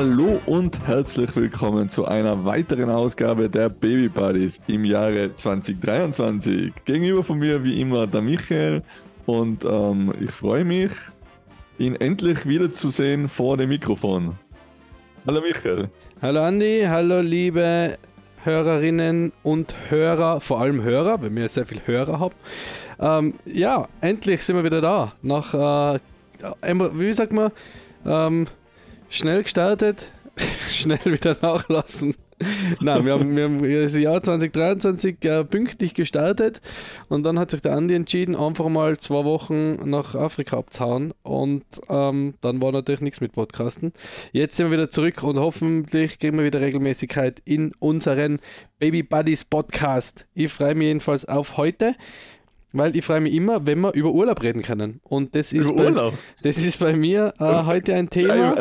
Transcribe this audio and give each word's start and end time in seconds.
Hallo 0.00 0.40
und 0.46 0.86
herzlich 0.86 1.36
willkommen 1.36 1.90
zu 1.90 2.06
einer 2.06 2.46
weiteren 2.46 2.88
Ausgabe 2.88 3.50
der 3.50 3.68
Baby 3.68 4.08
Buddies 4.08 4.58
im 4.66 4.86
Jahre 4.86 5.36
2023. 5.36 6.72
Gegenüber 6.86 7.22
von 7.22 7.38
mir 7.38 7.62
wie 7.64 7.78
immer 7.82 8.06
der 8.06 8.22
Michael 8.22 8.82
und 9.26 9.66
ähm, 9.66 10.14
ich 10.18 10.30
freue 10.30 10.64
mich, 10.64 10.92
ihn 11.78 11.96
endlich 11.96 12.46
wiederzusehen 12.46 13.28
vor 13.28 13.58
dem 13.58 13.68
Mikrofon. 13.68 14.38
Hallo 15.26 15.42
Michael. 15.42 15.90
Hallo 16.22 16.44
Andi, 16.44 16.84
hallo 16.88 17.20
liebe 17.20 17.98
Hörerinnen 18.42 19.32
und 19.42 19.74
Hörer, 19.90 20.40
vor 20.40 20.62
allem 20.62 20.82
Hörer, 20.82 21.20
weil 21.20 21.36
wir 21.36 21.46
sehr 21.50 21.66
viele 21.66 21.82
Hörer 21.86 22.18
haben. 22.18 22.34
Ähm, 23.00 23.34
ja, 23.44 23.86
endlich 24.00 24.44
sind 24.44 24.56
wir 24.56 24.64
wieder 24.64 24.80
da. 24.80 25.12
Nach, 25.20 25.92
äh, 25.92 25.98
wie 26.72 27.12
sagt 27.12 27.34
man, 27.34 27.52
ähm, 28.06 28.46
schnell 29.10 29.42
gestartet, 29.42 30.10
schnell 30.70 31.04
wieder 31.04 31.36
nachlassen. 31.42 32.14
Nein, 32.80 33.04
wir 33.04 33.12
haben, 33.12 33.36
wir 33.36 33.44
haben 33.44 33.62
das 33.62 33.94
Jahr 33.94 34.22
2023 34.22 35.22
äh, 35.26 35.44
pünktlich 35.44 35.92
gestartet 35.92 36.62
und 37.10 37.22
dann 37.24 37.38
hat 37.38 37.50
sich 37.50 37.60
der 37.60 37.72
Andi 37.72 37.94
entschieden, 37.94 38.34
einfach 38.34 38.68
mal 38.70 38.96
zwei 38.96 39.24
Wochen 39.26 39.74
nach 39.90 40.14
Afrika 40.14 40.56
abzuhauen 40.56 41.12
und 41.22 41.64
ähm, 41.90 42.34
dann 42.40 42.62
war 42.62 42.72
natürlich 42.72 43.02
nichts 43.02 43.20
mit 43.20 43.32
Podcasten. 43.32 43.92
Jetzt 44.32 44.56
sind 44.56 44.66
wir 44.66 44.78
wieder 44.78 44.88
zurück 44.88 45.22
und 45.22 45.38
hoffentlich 45.38 46.18
kriegen 46.18 46.38
wir 46.38 46.46
wieder 46.46 46.62
Regelmäßigkeit 46.62 47.42
in 47.44 47.74
unseren 47.78 48.40
Baby 48.78 49.02
Buddies 49.02 49.44
Podcast. 49.44 50.26
Ich 50.32 50.50
freue 50.50 50.74
mich 50.74 50.86
jedenfalls 50.86 51.26
auf 51.26 51.58
heute. 51.58 51.94
Weil 52.72 52.96
ich 52.96 53.04
freue 53.04 53.20
mich 53.20 53.34
immer, 53.34 53.66
wenn 53.66 53.80
wir 53.80 53.92
über 53.94 54.12
Urlaub 54.12 54.42
reden 54.42 54.62
können. 54.62 55.00
Und 55.02 55.34
das 55.34 55.52
ist, 55.52 55.74
bei, 55.74 55.86
Urlaub? 55.86 56.14
Das 56.42 56.58
ist 56.58 56.78
bei 56.78 56.92
mir 56.92 57.34
äh, 57.40 57.64
heute 57.64 57.94
ein 57.94 58.08
Thema. 58.10 58.56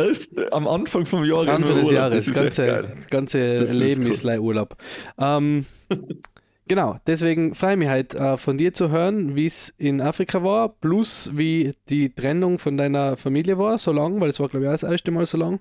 Am 0.52 0.68
Anfang 0.68 1.06
vom 1.06 1.24
Jahr. 1.24 1.48
Anfang 1.48 1.78
des 1.78 1.92
Jahres. 1.92 2.26
Das 2.26 2.34
ganze 2.34 2.90
ganze 3.10 3.60
das 3.60 3.74
Leben 3.74 4.08
ist, 4.08 4.26
ist 4.26 4.40
Urlaub. 4.40 4.76
Ähm, 5.20 5.66
genau, 6.68 6.98
deswegen 7.06 7.54
freue 7.54 7.74
ich 7.74 7.78
mich 7.78 7.90
halt 7.90 8.16
äh, 8.16 8.38
von 8.38 8.58
dir 8.58 8.74
zu 8.74 8.90
hören, 8.90 9.36
wie 9.36 9.46
es 9.46 9.74
in 9.78 10.02
Afrika 10.02 10.44
war, 10.44 10.70
plus 10.70 11.30
wie 11.36 11.76
die 11.90 12.10
Trennung 12.10 12.58
von 12.58 12.78
deiner 12.78 13.16
Familie 13.16 13.60
war, 13.60 13.78
so 13.78 13.92
lang, 13.92 14.20
weil 14.20 14.30
es 14.30 14.40
war, 14.40 14.50
glaube 14.50 14.66
ich, 14.66 14.70
auch 14.70 14.74
das 14.74 14.84
erste 14.84 15.12
Mal 15.12 15.28
so 15.28 15.38
lang. 15.38 15.60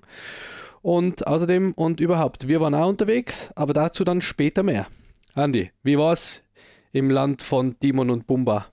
Und 0.81 1.27
außerdem 1.27 1.73
und 1.73 1.99
überhaupt, 1.99 2.47
wir 2.47 2.61
waren 2.61 2.73
auch 2.73 2.87
unterwegs, 2.87 3.51
aber 3.55 3.73
dazu 3.73 4.03
dann 4.03 4.21
später 4.21 4.63
mehr. 4.63 4.87
Andi, 5.35 5.71
wie 5.83 5.97
war 5.97 6.13
es 6.13 6.41
im 6.91 7.09
Land 7.09 7.41
von 7.41 7.79
Timon 7.79 8.09
und 8.09 8.27
Pumba. 8.27 8.67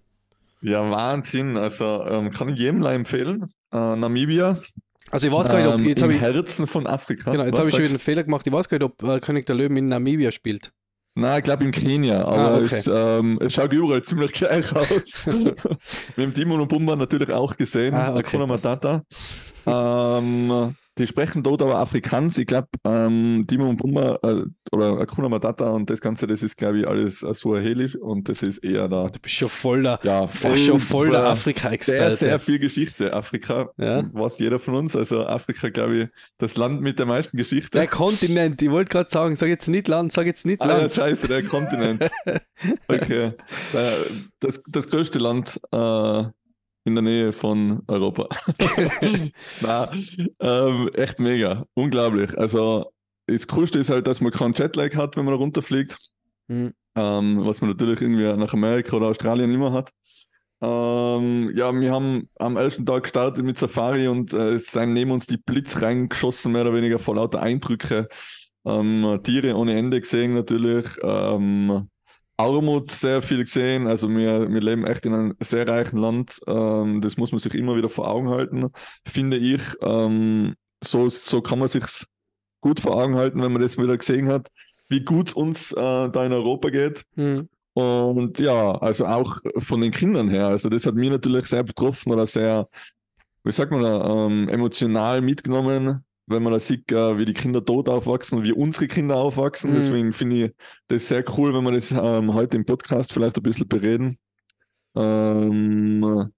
Ja, 0.62 0.88
Wahnsinn. 0.90 1.56
Also 1.56 2.04
ähm, 2.08 2.30
kann 2.30 2.48
ich 2.48 2.58
jedem 2.58 2.82
empfehlen. 2.84 3.46
Äh, 3.72 3.96
Namibia. 3.96 4.58
Also 5.10 5.28
ich 5.28 5.32
weiß 5.32 5.48
gar 5.48 5.58
nicht, 5.58 5.68
ob 5.68 5.78
ähm, 5.78 5.86
jetzt 5.86 6.02
im 6.02 6.10
ich, 6.10 6.20
Herzen 6.20 6.66
von 6.66 6.86
Afrika. 6.86 7.30
Genau, 7.30 7.44
jetzt 7.44 7.58
habe 7.58 7.68
ich 7.68 7.74
schon 7.74 7.84
wieder 7.84 7.90
einen 7.90 7.98
Fehler 8.00 8.24
gemacht. 8.24 8.46
Ich 8.46 8.52
weiß 8.52 8.68
gar 8.68 8.78
nicht, 8.78 8.84
ob 8.84 9.02
äh, 9.02 9.20
König 9.20 9.46
der 9.46 9.54
Löwen 9.54 9.76
in 9.76 9.86
Namibia 9.86 10.32
spielt. 10.32 10.72
Nein, 11.14 11.38
ich 11.38 11.44
glaube 11.44 11.64
in 11.64 11.70
Kenia, 11.70 12.26
aber 12.26 12.36
ah, 12.36 12.56
okay. 12.56 12.64
es, 12.66 12.90
ähm, 12.92 13.38
es, 13.40 13.54
schaut 13.54 13.72
überall 13.72 14.02
ziemlich 14.02 14.32
gleich 14.32 14.70
aus. 14.76 15.26
Wir 15.26 15.54
haben 16.18 16.34
Timon 16.34 16.60
und 16.60 16.68
Pumba 16.68 16.94
natürlich 16.94 17.30
auch 17.30 17.56
gesehen, 17.56 17.94
ah, 17.94 18.14
okay. 18.14 18.36
Matata. 18.46 19.02
ähm, 19.64 20.74
die 20.98 21.06
sprechen 21.06 21.42
dort 21.42 21.60
aber 21.62 21.76
Afrikaans. 21.76 22.38
Ich 22.38 22.46
glaube, 22.46 22.68
ähm, 22.84 23.44
Timo 23.46 23.68
und 23.68 23.76
Bumba 23.76 24.18
äh, 24.22 24.44
oder 24.72 24.98
Akuna 24.98 25.28
Matata 25.28 25.68
und 25.70 25.90
das 25.90 26.00
Ganze, 26.00 26.26
das 26.26 26.42
ist, 26.42 26.56
glaube 26.56 26.80
ich, 26.80 26.88
alles 26.88 27.22
äh, 27.22 27.34
suahelisch 27.34 27.96
und 27.96 28.28
das 28.28 28.42
ist 28.42 28.58
eher 28.58 28.88
da. 28.88 29.08
Du 29.08 29.18
bist 29.20 29.34
schon 29.34 29.48
voll 29.48 29.82
der, 29.82 30.00
ja, 30.02 30.26
voll, 30.26 30.56
schon 30.56 30.80
voll 30.80 31.10
der 31.10 31.26
Afrika-Experte. 31.26 32.16
Sehr, 32.16 32.30
sehr 32.30 32.38
viel 32.38 32.58
Geschichte. 32.58 33.12
Afrika 33.12 33.70
ja. 33.76 34.04
weiß 34.12 34.38
jeder 34.38 34.58
von 34.58 34.74
uns. 34.74 34.96
Also 34.96 35.26
Afrika, 35.26 35.68
glaube 35.68 35.96
ich, 35.96 36.08
das 36.38 36.56
Land 36.56 36.80
mit 36.80 36.98
der 36.98 37.06
meisten 37.06 37.36
Geschichte. 37.36 37.78
Der 37.78 37.88
Kontinent, 37.88 38.62
ich 38.62 38.70
wollte 38.70 38.90
gerade 38.90 39.10
sagen, 39.10 39.36
sag 39.36 39.48
jetzt 39.48 39.68
nicht 39.68 39.88
Land, 39.88 40.12
sag 40.12 40.24
jetzt 40.24 40.46
nicht 40.46 40.60
Land. 40.60 40.72
Ah, 40.72 40.82
ja, 40.82 40.88
scheiße, 40.88 41.28
der 41.28 41.42
Kontinent. 41.42 42.10
okay. 42.88 43.32
Das, 44.40 44.62
das 44.66 44.88
größte 44.88 45.18
Land 45.18 45.60
äh, 45.72 46.24
in 46.86 46.94
der 46.94 47.02
Nähe 47.02 47.32
von 47.32 47.82
Europa. 47.88 48.26
Na, 49.60 49.92
ähm, 50.40 50.88
echt 50.94 51.18
mega, 51.18 51.66
unglaublich. 51.74 52.38
Also 52.38 52.92
das 53.26 53.48
Coolste 53.48 53.80
ist 53.80 53.90
halt, 53.90 54.06
dass 54.06 54.20
man 54.20 54.30
keinen 54.30 54.54
Jetlag 54.54 54.94
hat, 54.94 55.16
wenn 55.16 55.24
man 55.24 55.34
runterfliegt. 55.34 55.98
Mhm. 56.46 56.72
Ähm, 56.94 57.40
was 57.44 57.60
man 57.60 57.70
natürlich 57.70 58.00
irgendwie 58.00 58.32
nach 58.36 58.54
Amerika 58.54 58.96
oder 58.96 59.08
Australien 59.08 59.52
immer 59.52 59.72
hat. 59.72 59.90
Ähm, 60.62 61.52
ja, 61.54 61.74
wir 61.78 61.92
haben 61.92 62.30
am 62.38 62.56
ersten 62.56 62.86
Tag 62.86 63.02
gestartet 63.02 63.44
mit 63.44 63.58
Safari 63.58 64.06
und 64.08 64.32
äh, 64.32 64.52
es 64.52 64.70
sind 64.70 64.94
neben 64.94 65.10
uns 65.10 65.26
die 65.26 65.36
Blitz 65.36 65.82
reingeschossen, 65.82 66.52
mehr 66.52 66.62
oder 66.62 66.72
weniger 66.72 66.98
vor 67.00 67.16
lauter 67.16 67.42
Eindrücke. 67.42 68.08
Ähm, 68.64 69.20
Tiere 69.24 69.56
ohne 69.56 69.76
Ende 69.76 70.00
gesehen 70.00 70.34
natürlich. 70.34 70.86
Ähm, 71.02 71.88
Armut 72.36 72.90
sehr 72.90 73.22
viel 73.22 73.44
gesehen. 73.44 73.86
Also 73.86 74.08
wir, 74.10 74.50
wir 74.52 74.60
leben 74.60 74.86
echt 74.86 75.06
in 75.06 75.14
einem 75.14 75.36
sehr 75.40 75.66
reichen 75.66 75.98
Land. 75.98 76.40
Ähm, 76.46 77.00
das 77.00 77.16
muss 77.16 77.32
man 77.32 77.38
sich 77.38 77.54
immer 77.54 77.76
wieder 77.76 77.88
vor 77.88 78.08
Augen 78.08 78.28
halten, 78.28 78.70
finde 79.06 79.36
ich. 79.36 79.62
Ähm, 79.80 80.54
so, 80.82 81.08
so 81.08 81.40
kann 81.40 81.58
man 81.58 81.68
sich 81.68 81.84
gut 82.60 82.80
vor 82.80 82.96
Augen 82.96 83.16
halten, 83.16 83.42
wenn 83.42 83.52
man 83.52 83.62
das 83.62 83.78
wieder 83.78 83.96
gesehen 83.96 84.28
hat, 84.28 84.48
wie 84.88 85.00
gut 85.00 85.34
uns 85.34 85.72
äh, 85.72 86.08
da 86.08 86.24
in 86.24 86.32
Europa 86.32 86.70
geht. 86.70 87.04
Mhm. 87.14 87.48
Und 87.74 88.38
ja, 88.38 88.72
also 88.78 89.06
auch 89.06 89.36
von 89.58 89.82
den 89.82 89.92
Kindern 89.92 90.28
her. 90.30 90.48
Also 90.48 90.70
das 90.70 90.86
hat 90.86 90.94
mich 90.94 91.10
natürlich 91.10 91.46
sehr 91.46 91.62
betroffen 91.62 92.10
oder 92.10 92.24
sehr, 92.24 92.68
wie 93.44 93.52
sagt 93.52 93.70
man 93.70 93.82
da, 93.82 94.26
ähm, 94.26 94.48
emotional 94.48 95.20
mitgenommen 95.20 96.02
wenn 96.26 96.42
man 96.42 96.52
da 96.52 96.58
sieht, 96.58 96.90
äh, 96.92 97.18
wie 97.18 97.24
die 97.24 97.34
Kinder 97.34 97.60
dort 97.60 97.88
aufwachsen 97.88 98.38
und 98.38 98.44
wie 98.44 98.52
unsere 98.52 98.88
Kinder 98.88 99.16
aufwachsen. 99.16 99.70
Mhm. 99.70 99.74
Deswegen 99.76 100.12
finde 100.12 100.36
ich 100.36 100.52
das 100.88 101.08
sehr 101.08 101.24
cool, 101.36 101.54
wenn 101.54 101.64
wir 101.64 101.72
das 101.72 101.92
ähm, 101.92 102.34
heute 102.34 102.56
im 102.56 102.64
Podcast 102.64 103.12
vielleicht 103.12 103.36
ein 103.36 103.42
bisschen 103.42 103.68
bereden. 103.68 104.18
Ähm, 104.96 106.32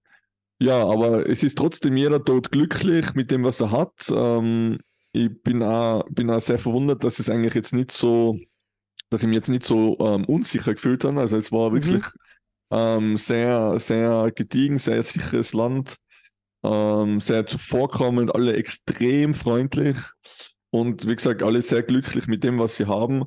ja, 0.59 0.85
aber 0.85 1.27
es 1.27 1.41
ist 1.43 1.57
trotzdem 1.57 1.97
jeder 1.97 2.19
dort 2.19 2.51
glücklich 2.51 3.13
mit 3.15 3.31
dem, 3.31 3.43
was 3.43 3.61
er 3.61 3.71
hat. 3.71 3.93
Ähm, 4.13 4.79
ich 5.11 5.41
bin 5.41 5.63
auch, 5.63 6.05
bin 6.09 6.29
auch 6.29 6.41
sehr 6.41 6.59
verwundert, 6.59 7.03
dass 7.03 7.19
es 7.19 7.29
eigentlich 7.29 7.55
jetzt 7.55 7.73
nicht 7.73 7.91
so, 7.91 8.37
dass 9.09 9.23
ich 9.23 9.27
mich 9.27 9.37
jetzt 9.37 9.49
nicht 9.49 9.65
so 9.65 9.97
ähm, 9.99 10.25
unsicher 10.25 10.73
gefühlt 10.75 11.03
habe. 11.03 11.19
Also 11.19 11.37
es 11.37 11.51
war 11.51 11.71
mhm. 11.71 11.73
wirklich 11.75 12.03
mhm. 12.69 13.17
sehr, 13.17 13.79
sehr 13.79 14.31
gediegen, 14.35 14.77
sehr 14.77 15.01
sicheres 15.01 15.53
Land 15.53 15.97
ähm, 16.63 17.19
sehr 17.19 17.45
zuvorkommend, 17.45 18.33
alle 18.33 18.55
extrem 18.55 19.33
freundlich 19.33 19.97
und 20.71 21.07
wie 21.07 21.15
gesagt, 21.15 21.43
alle 21.43 21.61
sehr 21.61 21.83
glücklich 21.83 22.27
mit 22.27 22.43
dem, 22.43 22.59
was 22.59 22.75
sie 22.75 22.85
haben. 22.85 23.25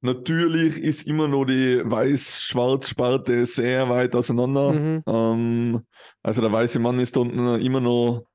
Natürlich 0.00 0.76
ist 0.76 1.06
immer 1.06 1.28
noch 1.28 1.46
die 1.46 1.80
Weiß-Schwarz-Sparte 1.82 3.46
sehr 3.46 3.88
weit 3.88 4.14
auseinander. 4.14 4.72
Mhm. 4.72 5.02
Ähm, 5.06 5.86
also 6.22 6.42
der 6.42 6.52
weiße 6.52 6.78
Mann 6.78 6.98
ist 6.98 7.16
unten 7.16 7.58
immer 7.60 7.80
noch 7.80 8.26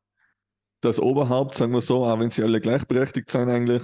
das 0.81 0.99
Oberhaupt, 0.99 1.55
sagen 1.55 1.73
wir 1.73 1.81
so, 1.81 2.05
auch 2.05 2.19
wenn 2.19 2.31
sie 2.31 2.41
alle 2.43 2.59
gleichberechtigt 2.59 3.29
sind 3.29 3.49
eigentlich. 3.49 3.83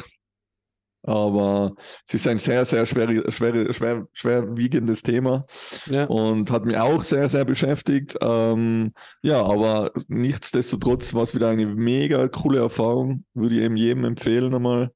Aber 1.07 1.75
es 2.07 2.15
ist 2.15 2.27
ein 2.27 2.39
sehr, 2.39 2.65
sehr 2.65 2.87
schwer, 2.87 3.31
schwer, 3.31 3.71
schwer, 3.73 4.07
schwerwiegendes 4.11 5.03
Thema 5.03 5.45
ja. 5.85 6.05
und 6.05 6.49
hat 6.49 6.65
mich 6.65 6.77
auch 6.77 7.03
sehr, 7.03 7.29
sehr 7.29 7.45
beschäftigt. 7.45 8.17
Ähm, 8.21 8.91
ja, 9.21 9.43
aber 9.43 9.91
nichtsdestotrotz 10.07 11.13
war 11.13 11.21
es 11.21 11.35
wieder 11.35 11.49
eine 11.49 11.67
mega 11.67 12.27
coole 12.27 12.57
Erfahrung. 12.57 13.23
Würde 13.35 13.55
ich 13.55 13.61
eben 13.61 13.77
jedem 13.77 14.03
empfehlen 14.03 14.55
einmal, 14.55 14.91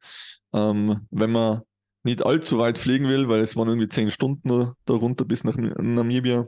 ähm, 0.51 1.05
wenn 1.11 1.31
man 1.31 1.61
nicht 2.03 2.25
allzu 2.25 2.57
weit 2.57 2.79
fliegen 2.79 3.07
will, 3.07 3.29
weil 3.29 3.41
es 3.41 3.55
waren 3.55 3.67
irgendwie 3.67 3.89
zehn 3.89 4.09
Stunden 4.09 4.71
darunter 4.85 5.25
bis 5.25 5.43
nach 5.43 5.57
Namibia. 5.57 6.47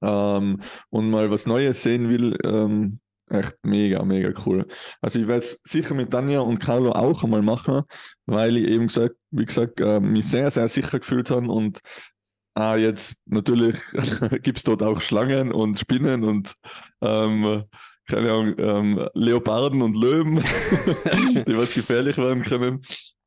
Ähm, 0.00 0.62
und 0.88 1.10
mal 1.10 1.30
was 1.30 1.46
Neues 1.46 1.82
sehen 1.82 2.08
will, 2.08 2.38
ähm, 2.42 3.00
Echt 3.32 3.56
mega, 3.62 4.04
mega 4.04 4.30
cool. 4.44 4.66
Also 5.00 5.18
ich 5.18 5.26
werde 5.26 5.40
es 5.40 5.58
sicher 5.64 5.94
mit 5.94 6.10
Tanja 6.10 6.40
und 6.40 6.58
Carlo 6.58 6.92
auch 6.92 7.24
einmal 7.24 7.40
machen, 7.40 7.82
weil 8.26 8.58
ich 8.58 8.68
eben 8.68 8.88
gesagt, 8.88 9.16
wie 9.30 9.46
gesagt, 9.46 9.80
äh, 9.80 10.00
mich 10.00 10.28
sehr, 10.28 10.50
sehr 10.50 10.68
sicher 10.68 10.98
gefühlt 10.98 11.30
habe 11.30 11.50
und 11.50 11.80
ah, 12.54 12.76
jetzt 12.76 13.16
natürlich 13.24 13.78
gibt 14.42 14.58
es 14.58 14.64
dort 14.64 14.82
auch 14.82 15.00
Schlangen 15.00 15.50
und 15.50 15.78
Spinnen 15.78 16.24
und 16.24 16.54
ähm, 17.00 17.64
keine 18.06 18.32
Ahnung, 18.32 18.54
ähm, 18.58 19.08
Leoparden 19.14 19.80
und 19.80 19.96
Löwen, 19.96 20.36
die 21.46 21.56
was 21.56 21.72
gefährlich 21.72 22.18
werden 22.18 22.42
können. 22.42 22.82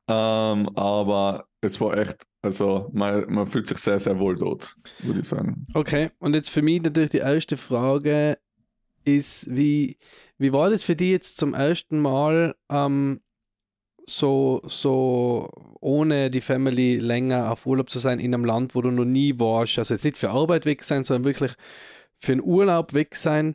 Ähm, 0.08 0.68
aber 0.76 1.48
es 1.62 1.80
war 1.80 1.98
echt, 1.98 2.22
also 2.42 2.90
man, 2.92 3.24
man 3.28 3.46
fühlt 3.46 3.66
sich 3.66 3.78
sehr, 3.78 3.98
sehr 3.98 4.20
wohl 4.20 4.36
dort, 4.36 4.76
würde 5.00 5.18
ich 5.18 5.26
sagen. 5.26 5.66
Okay, 5.74 6.10
und 6.20 6.34
jetzt 6.34 6.50
für 6.50 6.62
mich 6.62 6.80
natürlich 6.80 7.10
die 7.10 7.18
erste 7.18 7.56
Frage, 7.56 8.38
ist, 9.06 9.54
wie, 9.54 9.98
wie 10.38 10.52
war 10.52 10.70
das 10.70 10.82
für 10.82 10.96
dich 10.96 11.10
jetzt 11.10 11.38
zum 11.38 11.54
ersten 11.54 12.00
Mal 12.00 12.56
ähm, 12.68 13.20
so, 14.04 14.62
so 14.66 15.50
ohne 15.80 16.30
die 16.30 16.40
Family 16.40 16.98
länger 16.98 17.50
auf 17.50 17.66
Urlaub 17.66 17.90
zu 17.90 17.98
sein 17.98 18.18
in 18.18 18.34
einem 18.34 18.44
Land, 18.44 18.74
wo 18.74 18.82
du 18.82 18.90
noch 18.90 19.04
nie 19.04 19.38
warst? 19.38 19.78
Also 19.78 19.94
jetzt 19.94 20.04
nicht 20.04 20.16
für 20.16 20.30
Arbeit 20.30 20.66
weg 20.66 20.84
sein, 20.84 21.04
sondern 21.04 21.24
wirklich 21.24 21.52
für 22.18 22.32
einen 22.32 22.42
Urlaub 22.42 22.94
weg 22.94 23.14
sein, 23.14 23.54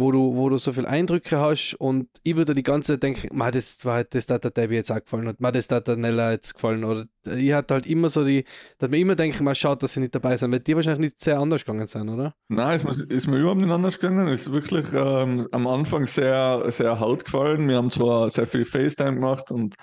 wo 0.00 0.10
du, 0.10 0.34
wo 0.34 0.48
du 0.48 0.58
so 0.58 0.72
viele 0.72 0.88
Eindrücke 0.88 1.38
hast 1.38 1.74
und 1.74 2.08
ich 2.22 2.34
würde 2.34 2.54
die 2.54 2.62
ganze 2.62 2.94
Zeit 2.94 3.02
denken, 3.02 3.28
ma, 3.36 3.50
das 3.50 3.84
war 3.84 4.02
das 4.02 4.28
hat 4.28 4.44
der 4.44 4.50
Debbie 4.50 4.74
jetzt 4.74 4.90
auch 4.90 5.00
gefallen 5.00 5.28
und 5.28 5.36
das 5.38 5.70
hat 5.70 5.86
der 5.86 5.96
Nella 5.96 6.32
jetzt 6.32 6.54
gefallen 6.54 6.82
oder 6.84 7.04
ich 7.24 7.52
hatte 7.52 7.74
halt 7.74 7.86
immer 7.86 8.08
so 8.08 8.24
die, 8.24 8.44
dass 8.78 8.90
mir 8.90 8.98
immer 8.98 9.14
denken, 9.14 9.44
mal 9.44 9.54
schaut, 9.54 9.82
dass 9.82 9.94
sie 9.94 10.00
nicht 10.00 10.14
dabei 10.14 10.36
sind, 10.36 10.50
weil 10.52 10.60
die 10.60 10.74
wahrscheinlich 10.74 11.12
nicht 11.12 11.20
sehr 11.20 11.38
anders 11.38 11.64
gegangen 11.64 11.86
sind, 11.86 12.08
oder? 12.08 12.34
Nein, 12.48 12.76
es 12.76 12.84
ist, 12.84 13.10
ist 13.10 13.26
mir 13.26 13.38
überhaupt 13.38 13.60
nicht 13.60 13.70
anders 13.70 14.00
gegangen. 14.00 14.28
Es 14.28 14.46
ist 14.46 14.52
wirklich 14.52 14.86
ähm, 14.94 15.46
am 15.52 15.66
Anfang 15.66 16.06
sehr, 16.06 16.64
sehr 16.68 16.98
hart 16.98 17.26
gefallen. 17.26 17.68
Wir 17.68 17.76
haben 17.76 17.90
zwar 17.90 18.30
sehr 18.30 18.46
viel 18.46 18.64
FaceTime 18.64 19.14
gemacht 19.14 19.50
und 19.52 19.74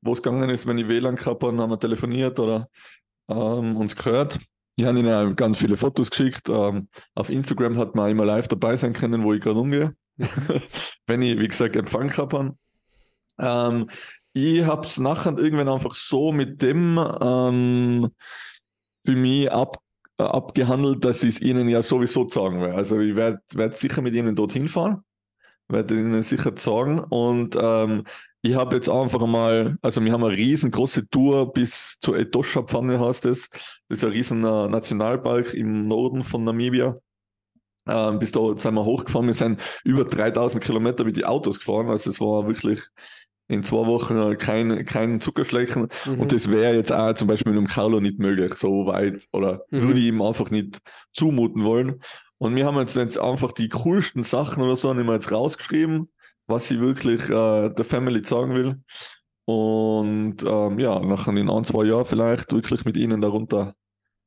wo 0.00 0.12
es 0.12 0.22
gegangen 0.22 0.48
ist, 0.50 0.66
wenn 0.66 0.78
ich 0.78 0.88
WLAN 0.88 1.16
gehabt 1.16 1.42
habe, 1.42 1.56
haben 1.56 1.70
wir 1.70 1.78
telefoniert 1.78 2.38
oder 2.40 2.68
ähm, 3.28 3.76
uns 3.76 3.94
gehört. 3.94 4.38
Ich 4.78 4.84
habe 4.84 4.98
ihnen 4.98 5.36
ganz 5.36 5.58
viele 5.58 5.76
Fotos 5.76 6.10
geschickt. 6.10 6.50
Ähm, 6.50 6.88
auf 7.14 7.30
Instagram 7.30 7.78
hat 7.78 7.94
man 7.94 8.10
immer 8.10 8.26
live 8.26 8.46
dabei 8.46 8.76
sein 8.76 8.92
können, 8.92 9.24
wo 9.24 9.32
ich 9.32 9.40
gerade 9.40 9.58
umgehe. 9.58 9.96
Wenn 11.06 11.22
ich, 11.22 11.38
wie 11.38 11.48
gesagt, 11.48 11.76
Empfang 11.76 12.14
habe. 12.16 12.54
Ähm, 13.38 13.88
ich 14.34 14.64
habe 14.64 14.86
es 14.86 14.98
nachher 14.98 15.36
irgendwann 15.38 15.70
einfach 15.70 15.94
so 15.94 16.30
mit 16.30 16.60
dem 16.60 16.98
ähm, 17.22 18.10
für 19.06 19.16
mich 19.16 19.50
ab, 19.50 19.78
äh, 20.18 20.24
abgehandelt, 20.24 21.04
dass 21.06 21.22
ich 21.22 21.36
es 21.36 21.40
ihnen 21.40 21.68
ja 21.68 21.80
sowieso 21.80 22.28
sagen 22.28 22.60
werde. 22.60 22.74
Also 22.74 23.00
ich 23.00 23.16
werde 23.16 23.40
werd 23.54 23.78
sicher 23.78 24.02
mit 24.02 24.14
ihnen 24.14 24.36
dorthin 24.36 24.68
fahren, 24.68 25.02
werde 25.68 25.94
ihnen 25.94 26.22
sicher 26.22 26.52
sagen 26.56 26.98
und 26.98 27.56
ähm, 27.58 28.04
ich 28.46 28.54
habe 28.54 28.76
jetzt 28.76 28.88
einfach 28.88 29.26
mal, 29.26 29.76
also 29.82 30.04
wir 30.04 30.12
haben 30.12 30.24
eine 30.24 30.36
riesengroße 30.36 31.08
Tour 31.08 31.52
bis 31.52 31.96
zur 32.00 32.16
Etosha-Pfanne 32.16 33.00
heißt 33.00 33.26
es. 33.26 33.50
Das 33.88 33.98
ist 33.98 34.04
ein 34.04 34.12
riesen 34.12 34.44
äh, 34.44 34.68
Nationalpark 34.68 35.52
im 35.54 35.88
Norden 35.88 36.22
von 36.22 36.44
Namibia. 36.44 36.96
Ähm, 37.88 38.18
bis 38.18 38.32
da 38.32 38.56
sind 38.56 38.74
wir 38.74 38.84
hochgefahren. 38.84 39.26
Wir 39.26 39.34
sind 39.34 39.60
über 39.84 40.04
3000 40.04 40.62
Kilometer 40.62 41.04
mit 41.04 41.16
den 41.16 41.24
Autos 41.24 41.58
gefahren. 41.58 41.88
Also 41.88 42.10
es 42.10 42.20
war 42.20 42.46
wirklich 42.46 42.82
in 43.48 43.62
zwei 43.62 43.86
Wochen 43.86 44.36
kein, 44.38 44.84
kein 44.86 45.20
Zuckerschlecken. 45.20 45.88
Mhm. 46.04 46.20
Und 46.20 46.32
das 46.32 46.50
wäre 46.50 46.74
jetzt 46.74 46.92
auch 46.92 47.14
zum 47.14 47.28
Beispiel 47.28 47.52
mit 47.52 47.60
dem 47.60 47.68
Carlo 47.68 48.00
nicht 48.00 48.18
möglich, 48.18 48.54
so 48.54 48.86
weit. 48.86 49.26
Oder 49.32 49.64
mhm. 49.70 49.82
würde 49.82 50.00
ich 50.00 50.06
ihm 50.06 50.22
einfach 50.22 50.50
nicht 50.50 50.78
zumuten 51.12 51.64
wollen. 51.64 52.00
Und 52.38 52.54
wir 52.54 52.66
haben 52.66 52.78
jetzt, 52.78 52.96
jetzt 52.96 53.18
einfach 53.18 53.52
die 53.52 53.68
coolsten 53.70 54.22
Sachen 54.22 54.62
oder 54.62 54.76
so, 54.76 54.90
haben 54.90 55.04
wir 55.04 55.14
jetzt 55.14 55.32
rausgeschrieben 55.32 56.10
was 56.46 56.68
sie 56.68 56.80
wirklich 56.80 57.28
äh, 57.28 57.70
der 57.70 57.84
Family 57.84 58.24
sagen 58.24 58.54
will. 58.54 58.76
Und 59.44 60.38
ähm, 60.44 60.78
ja, 60.78 60.98
nach 61.00 61.28
in 61.28 61.48
ein, 61.48 61.64
zwei 61.64 61.84
Jahren 61.84 62.04
vielleicht 62.04 62.52
wirklich 62.52 62.84
mit 62.84 62.96
ihnen 62.96 63.20
darunter 63.20 63.74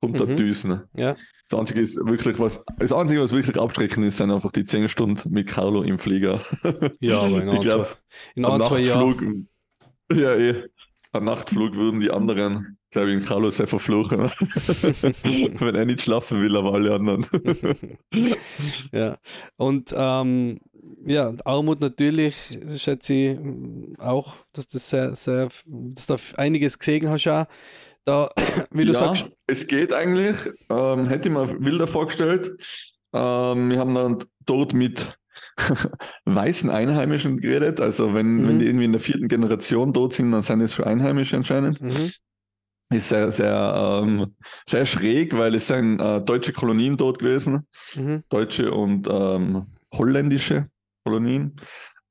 runterdüsen. 0.02 0.72
Mhm. 0.72 1.00
Ja. 1.00 1.16
Das 1.50 1.60
Einzige 1.60 1.82
ist 1.82 1.98
wirklich 1.98 2.40
was, 2.40 2.64
das 2.78 2.94
Einzige, 2.94 3.22
was 3.22 3.32
wirklich 3.32 3.60
abschreckend 3.60 4.06
ist, 4.06 4.18
sind 4.18 4.32
einfach 4.32 4.52
die 4.52 4.66
zehn 4.66 4.88
Stunden 4.88 5.32
mit 5.32 5.48
Carlo 5.48 5.82
im 5.84 6.00
Flieger. 6.00 6.40
Ja, 7.02 7.20
aber 7.20 7.42
in, 7.42 7.50
ich 7.50 7.60
glaub, 7.62 7.98
in 8.36 8.46
ein, 8.46 8.62
zwei 8.64 8.80
Jahren. 8.82 9.50
Ja, 10.12 10.36
eh. 10.36 10.64
Ein 11.12 11.24
Nachtflug 11.24 11.76
würden 11.76 12.00
die 12.00 12.12
anderen, 12.12 12.78
glaube 12.92 13.10
ich, 13.10 13.18
in 13.18 13.26
Carlo 13.26 13.50
sehr 13.50 13.68
verfluchen. 13.68 14.20
Wenn 15.60 15.76
er 15.76 15.86
nicht 15.86 16.02
schlafen 16.02 16.40
will, 16.42 16.56
aber 16.56 16.74
alle 16.74 16.94
anderen. 16.94 17.26
ja. 18.92 19.18
Und 19.58 19.94
ähm, 19.96 20.60
ja, 21.10 21.34
Armut 21.44 21.82
natürlich, 21.82 22.36
schätze 22.78 23.14
ich 23.14 24.00
auch, 24.00 24.36
dass 24.54 24.68
das 24.68 24.92
sehr, 24.92 25.16
sehr, 25.16 25.50
dass 25.66 26.06
du 26.06 26.16
da 26.16 26.20
einiges 26.38 26.78
gesehen 26.78 27.10
hast 27.10 27.28
auch. 27.28 27.48
Da, 28.06 28.30
wie 28.72 28.86
du 28.86 28.94
ja, 28.94 29.00
sagst. 29.00 29.26
Es 29.48 29.66
geht 29.66 29.92
eigentlich, 29.92 30.38
ähm, 30.70 31.08
hätte 31.08 31.30
ich 31.30 31.34
mir 31.34 31.50
wilder 31.66 31.88
vorgestellt. 31.88 32.52
Ähm, 33.12 33.72
wir 33.72 33.80
haben 33.80 33.96
dann 33.96 34.24
dort 34.46 34.74
mit 34.74 35.18
weißen 36.26 36.70
Einheimischen 36.70 37.42
geredet. 37.42 37.82
Also 37.82 38.14
wenn, 38.14 38.36
mhm. 38.36 38.48
wenn 38.48 38.60
die 38.60 38.68
irgendwie 38.68 38.86
in 38.86 38.92
der 38.92 39.02
vierten 39.02 39.28
Generation 39.28 39.92
dort 39.92 40.14
sind, 40.14 40.32
dann 40.32 40.44
sind 40.44 40.62
es 40.62 40.76
schon 40.76 40.86
Einheimische 40.86 41.38
anscheinend. 41.38 41.82
Mhm. 41.82 42.12
Ist 42.92 43.10
sehr, 43.10 43.32
sehr, 43.32 44.02
ähm, 44.04 44.36
sehr 44.68 44.86
schräg, 44.86 45.36
weil 45.36 45.56
es 45.56 45.66
sind 45.66 46.00
äh, 46.00 46.22
deutsche 46.22 46.54
Kolonien 46.54 46.98
dort 46.98 47.18
gewesen. 47.18 47.68
Mhm. 47.96 48.24
Deutsche 48.30 48.72
und 48.72 49.08
ähm, 49.10 49.66
holländische 49.92 50.70
Kolonien. 51.04 51.56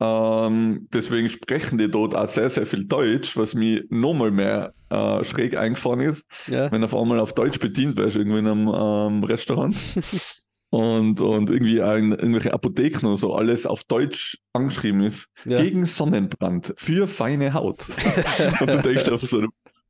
Ähm, 0.01 0.87
deswegen 0.93 1.29
sprechen 1.29 1.79
die 1.79 1.91
dort 1.91 2.15
auch 2.15 2.29
sehr, 2.29 2.49
sehr 2.51 2.67
viel 2.67 2.85
Deutsch, 2.85 3.37
was 3.37 3.55
mir 3.55 3.85
nochmal 3.89 4.31
mehr 4.31 4.73
äh, 4.91 5.25
schräg 5.25 5.57
eingefahren 5.57 6.01
ist, 6.01 6.27
ja. 6.47 6.71
wenn 6.71 6.85
auf 6.85 6.95
einmal 6.95 7.19
auf 7.19 7.33
Deutsch 7.33 7.59
bedient 7.59 7.97
wirst, 7.97 8.17
irgendwie 8.17 8.39
in 8.39 8.47
einem 8.47 8.69
ähm, 8.69 9.25
Restaurant. 9.25 9.75
und, 10.71 11.21
und 11.21 11.51
irgendwie 11.51 11.83
ein, 11.83 12.13
irgendwelche 12.13 12.53
Apotheken 12.53 13.07
oder 13.07 13.17
so, 13.17 13.35
alles 13.35 13.67
auf 13.67 13.83
Deutsch 13.85 14.39
angeschrieben 14.53 15.03
ist. 15.03 15.31
Ja. 15.45 15.61
Gegen 15.61 15.85
Sonnenbrand, 15.85 16.75
für 16.77 17.09
feine 17.09 17.53
Haut. 17.55 17.79
und 18.61 18.73
du 18.73 18.81
denkst 18.81 19.09
einfach 19.09 19.27
so, 19.27 19.47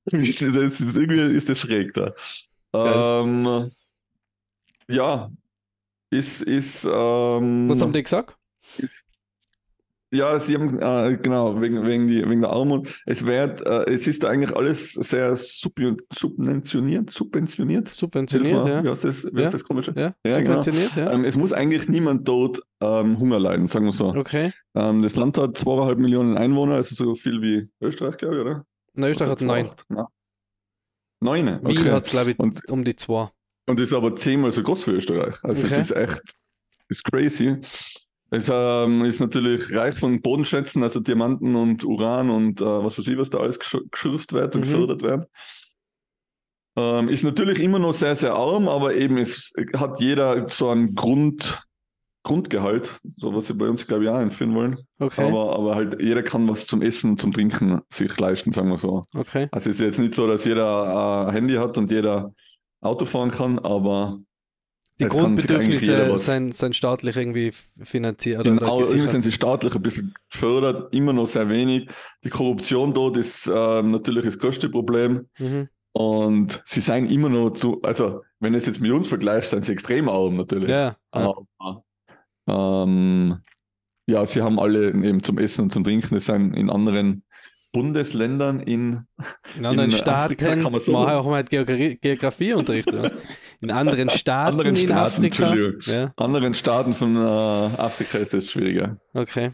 das 0.06 0.80
ist, 0.80 0.96
irgendwie 0.96 1.36
ist 1.36 1.50
das 1.50 1.58
schräg 1.58 1.92
da. 1.92 2.14
Ähm, 2.72 3.70
ja, 4.88 5.30
ist, 6.10 6.42
ist. 6.42 6.84
Ähm, 6.84 7.68
Was 7.68 7.82
haben 7.82 7.92
die 7.92 8.02
gesagt? 8.02 8.38
Ja, 10.10 10.38
sie 10.38 10.54
haben, 10.54 10.80
äh, 10.80 11.18
genau, 11.18 11.60
wegen, 11.60 11.84
wegen, 11.84 12.08
die, 12.08 12.26
wegen 12.26 12.40
der 12.40 12.50
Armut. 12.50 12.88
Es 13.04 13.26
wird, 13.26 13.60
äh, 13.66 13.84
es 13.90 14.06
ist 14.06 14.24
eigentlich 14.24 14.56
alles 14.56 14.94
sehr 14.94 15.36
sub 15.36 15.74
subventioniert, 16.10 17.10
subventioniert. 17.10 17.88
Subventioniert, 17.88 18.66
ja. 18.66 18.82
Wie 18.82 18.88
heißt 18.88 19.04
das, 19.04 19.24
wie 19.24 19.42
ja. 19.42 19.50
das 19.50 19.64
komische? 19.64 19.92
Ja, 19.94 20.14
ja 20.24 20.40
genau. 20.40 20.62
subventioniert, 20.62 20.94
genau. 20.94 21.10
ja. 21.10 21.14
Ähm, 21.14 21.24
es 21.26 21.36
muss 21.36 21.52
eigentlich 21.52 21.88
niemand 21.88 22.26
dort 22.26 22.62
ähm, 22.80 23.18
Hunger 23.18 23.38
leiden, 23.38 23.66
sagen 23.66 23.84
wir 23.84 23.92
so. 23.92 24.08
Okay. 24.08 24.50
Ähm, 24.74 25.02
das 25.02 25.14
Land 25.16 25.36
hat 25.36 25.58
zweieinhalb 25.58 25.98
Millionen 25.98 26.38
Einwohner, 26.38 26.76
also 26.76 26.94
so 26.94 27.14
viel 27.14 27.42
wie 27.42 27.68
Österreich, 27.82 28.16
glaube 28.16 28.36
ich, 28.36 28.40
oder? 28.40 28.64
Nein, 28.94 29.10
Österreich 29.10 29.30
hat 29.30 29.42
neun. 29.42 29.70
Neun? 31.20 31.48
Okay. 31.48 31.84
Wien 31.84 31.92
hat, 31.92 32.04
glaube 32.06 32.30
ich, 32.30 32.38
und, 32.38 32.70
um 32.70 32.82
die 32.82 32.96
zwei. 32.96 33.28
Und 33.66 33.78
ist 33.78 33.92
aber 33.92 34.16
zehnmal 34.16 34.52
so 34.52 34.62
groß 34.62 34.86
wie 34.86 34.92
Österreich. 34.92 35.36
Also 35.42 35.66
okay. 35.66 35.74
es 35.74 35.90
ist 35.90 35.90
echt, 35.90 36.22
ist 36.88 37.04
crazy. 37.04 37.58
Es 38.30 38.50
ähm, 38.52 39.04
ist 39.04 39.20
natürlich 39.20 39.75
reich 39.75 39.99
von 39.99 40.20
Bodenschätzen, 40.20 40.82
also 40.82 41.00
Diamanten 41.00 41.54
und 41.54 41.85
Uran 41.85 42.28
und 42.28 42.61
äh, 42.61 42.64
was 42.64 42.99
weiß 42.99 43.08
ich, 43.08 43.16
was 43.16 43.30
da 43.30 43.38
alles 43.38 43.58
geschürft 43.58 44.32
wird 44.32 44.54
und 44.54 44.61
mhm. 44.61 44.64
gefördert 44.64 45.02
wird. 45.02 45.28
Ähm, 46.76 47.08
ist 47.08 47.25
natürlich 47.25 47.58
immer 47.61 47.78
noch 47.78 47.94
sehr, 47.94 48.14
sehr 48.14 48.35
arm, 48.35 48.68
aber 48.68 48.94
eben 48.94 49.18
es 49.18 49.52
hat 49.76 49.99
jeder 49.99 50.49
so 50.49 50.68
einen 50.68 50.94
Grund, 50.94 51.64
Grundgehalt, 52.23 53.00
so 53.16 53.35
was 53.35 53.47
sie 53.47 53.54
bei 53.54 53.68
uns, 53.68 53.87
glaube 53.87 54.04
ich, 54.04 54.11
auch 54.11 54.16
einführen 54.16 54.54
wollen. 54.54 54.76
Okay. 54.99 55.26
Aber, 55.26 55.56
aber 55.56 55.75
halt 55.75 56.00
jeder 56.00 56.23
kann 56.23 56.47
was 56.49 56.66
zum 56.66 56.82
Essen, 56.82 57.16
zum 57.16 57.32
Trinken 57.32 57.80
sich 57.90 58.16
leisten, 58.18 58.52
sagen 58.52 58.68
wir 58.68 58.78
so. 58.78 59.04
Okay. 59.16 59.49
Also 59.50 59.70
es 59.70 59.76
ist 59.76 59.80
jetzt 59.80 59.99
nicht 59.99 60.14
so, 60.14 60.26
dass 60.26 60.44
jeder 60.44 61.26
ein 61.26 61.32
Handy 61.32 61.54
hat 61.54 61.78
und 61.78 61.90
jeder 61.90 62.35
Auto 62.80 63.06
fahren 63.06 63.30
kann, 63.30 63.58
aber 63.58 64.20
die 64.99 65.05
das 65.05 65.12
Grundbedürfnisse 65.12 66.19
sind, 66.19 66.55
sind 66.55 66.75
staatlich 66.75 67.17
irgendwie 67.17 67.52
finanziert. 67.83 68.45
Genau, 68.45 68.81
irgendwie 68.81 69.07
sind 69.07 69.23
sie 69.23 69.33
staatlich 69.33 69.75
ein 69.75 69.83
bisschen 69.83 70.14
gefördert, 70.31 70.93
immer 70.93 71.12
noch 71.12 71.26
sehr 71.26 71.49
wenig. 71.49 71.88
Die 72.25 72.31
Korruption 72.31 72.93
dort 72.93 73.17
ist 73.17 73.47
äh, 73.47 73.83
natürlich 73.83 74.25
das 74.25 74.38
größte 74.38 74.69
Problem. 74.69 75.28
Mhm. 75.38 75.69
Und 75.93 76.62
sie 76.67 76.81
seien 76.81 77.09
immer 77.09 77.28
noch 77.28 77.50
zu, 77.50 77.81
also 77.83 78.23
wenn 78.40 78.55
es 78.55 78.67
jetzt 78.67 78.81
mit 78.81 78.93
uns 78.93 79.09
vergleicht, 79.09 79.50
sind 79.50 79.64
sie 79.64 79.73
extrem 79.73 80.09
arm 80.09 80.37
natürlich. 80.37 80.69
Ja, 80.69 80.97
ja. 81.14 81.35
Aber, 81.59 81.85
ähm, 82.49 83.38
ja, 84.07 84.25
sie 84.26 84.43
haben 84.43 84.59
alle 84.59 84.88
eben 84.88 85.23
zum 85.23 85.38
Essen 85.38 85.62
und 85.62 85.73
zum 85.73 85.85
Trinken, 85.85 86.14
das 86.14 86.26
sind 86.26 86.55
in 86.55 86.71
anderen 86.71 87.25
Bundesländern 87.73 88.61
in, 88.61 89.07
in 89.57 89.67
anderen 89.67 89.90
in 89.90 89.97
Staaten. 89.97 90.33
Afrika 90.33 90.57
kann 90.57 90.73
man 90.73 90.81
so 90.81 90.97
auch 90.97 91.26
mal 91.26 91.45
Geografieunterricht. 91.45 92.90
In 93.60 93.70
anderen 93.70 94.08
Staaten 94.10 94.58
anderen 94.58 94.76
Staaten, 94.76 95.24
Afrika. 95.24 95.54
Ja. 95.86 96.12
Anderen 96.16 96.54
Staaten 96.54 96.94
von 96.94 97.16
äh, 97.16 97.18
Afrika 97.18 98.18
ist 98.18 98.32
das 98.32 98.50
schwieriger. 98.50 98.98
Okay. 99.14 99.50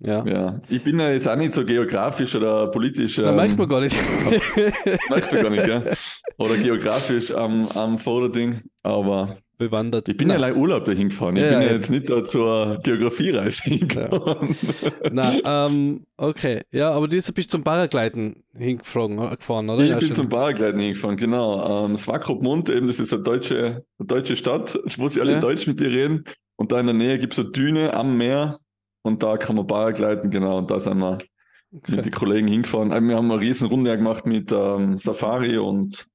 Ja. 0.00 0.24
ja. 0.26 0.60
Ich 0.68 0.84
bin 0.84 1.00
ja 1.00 1.10
jetzt 1.10 1.28
auch 1.28 1.36
nicht 1.36 1.54
so 1.54 1.64
geografisch 1.64 2.34
oder 2.36 2.70
politisch. 2.70 3.18
Ähm, 3.18 3.24
da 3.24 3.32
merkt 3.32 3.58
man 3.58 3.68
gar 3.68 3.80
nicht. 3.80 3.96
merkt 5.10 5.32
man 5.32 5.42
gar 5.42 5.50
nicht, 5.50 5.66
ja. 5.66 5.82
Oder 6.36 6.56
geografisch 6.56 7.32
am, 7.32 7.66
am 7.68 7.98
Vorderding, 7.98 8.60
aber 8.82 9.38
bewandert. 9.58 10.08
Ich 10.08 10.16
bin 10.16 10.30
ja 10.30 10.36
allein 10.36 10.56
Urlaub 10.56 10.84
dahin 10.84 11.10
gefahren. 11.10 11.36
Ich 11.36 11.42
ja, 11.42 11.58
bin 11.58 11.62
ja, 11.62 11.72
jetzt 11.74 11.90
nicht 11.90 12.08
da 12.08 12.24
zur 12.24 12.78
Geografiereise 12.82 13.64
hingefahren. 13.64 14.56
Ja. 14.82 15.10
Na, 15.12 15.66
ähm, 15.66 16.06
okay. 16.16 16.62
Ja, 16.70 16.92
aber 16.92 17.08
du 17.08 17.16
bist 17.16 17.50
zum 17.50 17.64
Paragliden 17.64 18.44
hingefahren, 18.56 19.18
oder? 19.18 19.82
Ich 19.82 19.90
ja, 19.90 19.98
bin 19.98 20.08
schon. 20.08 20.16
zum 20.16 20.28
Paragliden 20.28 20.80
hingefahren, 20.80 21.16
genau. 21.16 21.86
Ähm, 21.86 21.96
Swakopmund, 21.96 22.70
eben, 22.70 22.86
das 22.86 23.00
ist 23.00 23.12
eine 23.12 23.22
deutsche, 23.22 23.84
eine 23.98 24.06
deutsche 24.06 24.36
Stadt, 24.36 24.78
wo 24.96 25.08
sie 25.08 25.20
alle 25.20 25.32
ja. 25.32 25.40
Deutsch 25.40 25.66
mit 25.66 25.80
dir 25.80 25.90
reden. 25.90 26.24
Und 26.56 26.72
da 26.72 26.80
in 26.80 26.86
der 26.86 26.94
Nähe 26.94 27.18
gibt 27.18 27.34
es 27.34 27.38
eine 27.40 27.50
Düne 27.50 27.94
am 27.94 28.16
Meer 28.16 28.58
und 29.02 29.22
da 29.22 29.36
kann 29.36 29.56
man 29.56 29.66
Paragliden, 29.66 30.30
genau. 30.30 30.58
Und 30.58 30.70
da 30.70 30.78
sind 30.78 30.98
wir 30.98 31.18
okay. 31.74 31.96
mit 31.96 32.06
den 32.06 32.12
Kollegen 32.12 32.48
hingefahren. 32.48 32.90
Wir 32.90 33.16
haben 33.16 33.30
eine 33.30 33.40
riesen 33.40 33.68
Runde 33.68 33.96
gemacht 33.96 34.24
mit 34.24 34.52
ähm, 34.52 34.98
Safari 34.98 35.58
und 35.58 36.06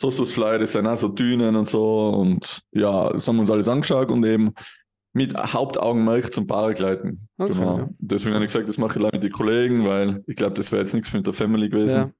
Sosusfly, 0.00 0.58
das 0.58 0.72
sind 0.72 0.86
auch 0.86 0.96
so 0.96 1.08
Dünen 1.08 1.54
und 1.56 1.68
so. 1.68 2.08
Und 2.10 2.62
ja, 2.72 3.10
das 3.12 3.28
haben 3.28 3.36
wir 3.36 3.42
uns 3.42 3.50
alles 3.50 3.68
angeschaut 3.68 4.10
und 4.10 4.24
eben 4.24 4.54
mit 5.12 5.36
Hauptaugenmerk 5.36 6.32
zum 6.32 6.46
Paragliden. 6.46 7.28
Okay, 7.36 7.52
genau. 7.52 7.78
ja. 7.80 7.88
Deswegen 7.98 8.34
habe 8.34 8.44
ich 8.44 8.52
gesagt, 8.52 8.68
das 8.68 8.78
mache 8.78 8.98
ich 8.98 9.02
leider 9.02 9.16
mit 9.16 9.24
den 9.24 9.32
Kollegen, 9.32 9.84
weil 9.84 10.22
ich 10.26 10.36
glaube, 10.36 10.54
das 10.54 10.72
wäre 10.72 10.82
jetzt 10.82 10.94
nichts 10.94 11.12
mit 11.12 11.26
der 11.26 11.34
Family 11.34 11.68
gewesen. 11.68 11.96
Ja, 11.96 12.10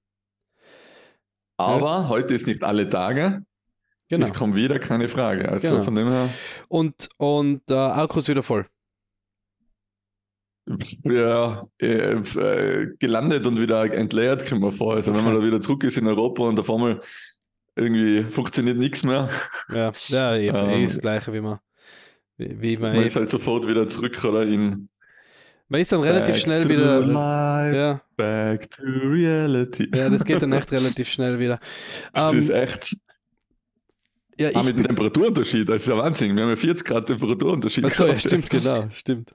Aber 1.57 2.09
heute 2.09 2.35
ist 2.35 2.47
nicht 2.47 2.63
alle 2.63 2.89
Tage. 2.89 3.45
genau. 4.09 4.27
Ich 4.27 4.35
komme 4.35 4.57
wieder, 4.57 4.79
keine 4.79 5.09
Frage. 5.09 5.49
Also 5.49 5.71
Genau. 5.71 5.83
von 5.83 5.95
dem 5.95 6.09
her, 6.09 6.29
Und, 6.69 7.09
und 7.17 7.63
äh, 7.71 7.75
Akkus 7.75 8.29
wieder 8.29 8.43
voll. 8.43 8.67
ja, 11.05 11.67
äh, 11.81 12.13
äh, 12.15 12.95
gelandet 12.99 13.47
und 13.47 13.59
wieder 13.61 13.85
entleert, 13.93 14.47
kommt 14.49 14.61
mir 14.61 14.71
vor. 14.73 14.95
Also 14.95 15.15
wenn 15.15 15.25
man 15.25 15.35
Okay. 15.35 15.41
da 15.43 15.47
wieder 15.47 15.61
zurück 15.61 15.85
ist 15.85 15.97
in 15.97 16.07
Europa 16.07 16.43
und 16.45 16.61
auf 16.61 16.71
einmal 16.71 17.01
irgendwie 17.81 18.25
funktioniert 18.31 18.77
nichts 18.79 19.03
mehr, 19.03 19.29
Ja, 19.69 19.93
ja 20.09 20.35
eh, 20.37 20.49
eh 20.49 20.83
Ähm, 20.83 20.87
das 20.87 21.01
gleiche 21.01 21.33
wie 21.33 21.41
man. 21.41 21.59
Wie, 22.37 22.61
wie 22.63 22.77
man, 22.77 22.95
man 22.95 23.05
ist 23.05 23.17
halt 23.17 23.31
sofort 23.31 23.67
wieder 23.67 23.89
zurück 23.89 24.23
oder 24.25 24.43
in 24.45 24.89
man 25.69 25.81
ist 25.81 25.93
dann 25.93 26.01
relativ 26.01 26.35
back 26.35 26.43
schnell 26.43 26.69
wieder. 26.69 27.01
life, 27.01 27.77
Ja, 27.77 28.03
back 28.17 28.71
to 28.71 28.83
reality. 28.83 29.89
ja, 29.95 30.09
das 30.11 30.25
geht 30.25 30.43
dann 30.43 30.53
echt 30.55 30.73
relativ 30.73 31.09
schnell 31.09 31.39
wieder. 31.39 31.61
Das 32.13 32.33
Ähm, 32.33 32.39
ist 32.41 32.51
echt, 32.51 32.97
ja, 34.39 34.49
ich, 34.51 34.63
mit 34.63 34.77
dem 34.79 34.85
Temperaturunterschied, 34.85 35.69
das 35.69 35.83
ist 35.83 35.89
ja 35.89 35.97
Wahnsinn. 35.99 36.35
Wir 36.35 36.43
haben 36.45 36.51
ja 36.51 36.57
40 36.57 36.85
Grad 36.87 37.07
Temperaturunterschied. 37.07 37.85
Achso, 37.85 38.07
ja, 38.07 38.19
stimmt, 38.19 38.51
genau, 38.51 38.89
stimmt. 38.91 39.35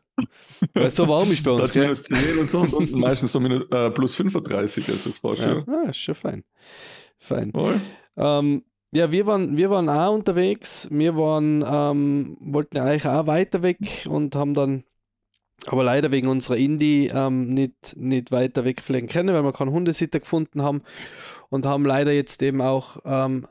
Weil 0.74 0.86
es 0.88 0.96
so 0.96 1.08
warm 1.08 1.32
ist 1.32 1.44
bei 1.44 1.52
uns, 1.52 1.72
Das 1.72 1.76
minus 1.76 2.04
10 2.04 2.38
und 2.40 2.50
so 2.50 2.60
und 2.62 2.74
unten 2.74 3.00
meistens 3.00 3.32
so 3.32 3.40
minus, 3.40 3.64
äh, 3.72 3.92
plus 3.92 4.16
35, 4.16 4.90
also 4.90 5.10
das 5.10 5.24
war 5.24 5.36
Ja, 5.36 5.44
schon. 5.44 5.70
ah, 5.70 5.90
ist 5.90 5.98
schon 5.98 6.16
fein. 6.16 6.44
Fein. 7.20 7.52
Voll. 7.52 7.80
Ähm, 8.18 8.64
ja, 8.92 9.12
wir 9.12 9.26
waren, 9.26 9.58
wir 9.58 9.70
waren 9.70 9.90
auch 9.90 10.14
unterwegs. 10.14 10.88
Wir 10.92 11.16
waren, 11.18 11.64
ähm, 11.68 12.38
wollten 12.40 12.78
eigentlich 12.78 13.08
auch 13.08 13.28
weiter 13.28 13.62
weg 13.62 14.06
und 14.08 14.36
haben 14.36 14.54
dann 14.54 14.84
aber 15.68 15.84
leider 15.84 16.12
wegen 16.12 16.28
unserer 16.28 16.58
Indie 16.58 17.08
ähm, 17.14 17.54
nicht, 17.54 17.96
nicht 17.98 18.32
weiter 18.32 18.66
wegfliegen 18.66 19.10
können, 19.10 19.34
weil 19.34 19.44
wir 19.44 19.54
keinen 19.54 19.72
Hundesitter 19.72 20.20
gefunden 20.20 20.62
haben 20.62 20.84
und 21.50 21.66
haben 21.66 21.86
leider 21.86 22.12
jetzt 22.12 22.42
eben 22.44 22.62
auch 22.62 22.98
ähm, 23.06 23.48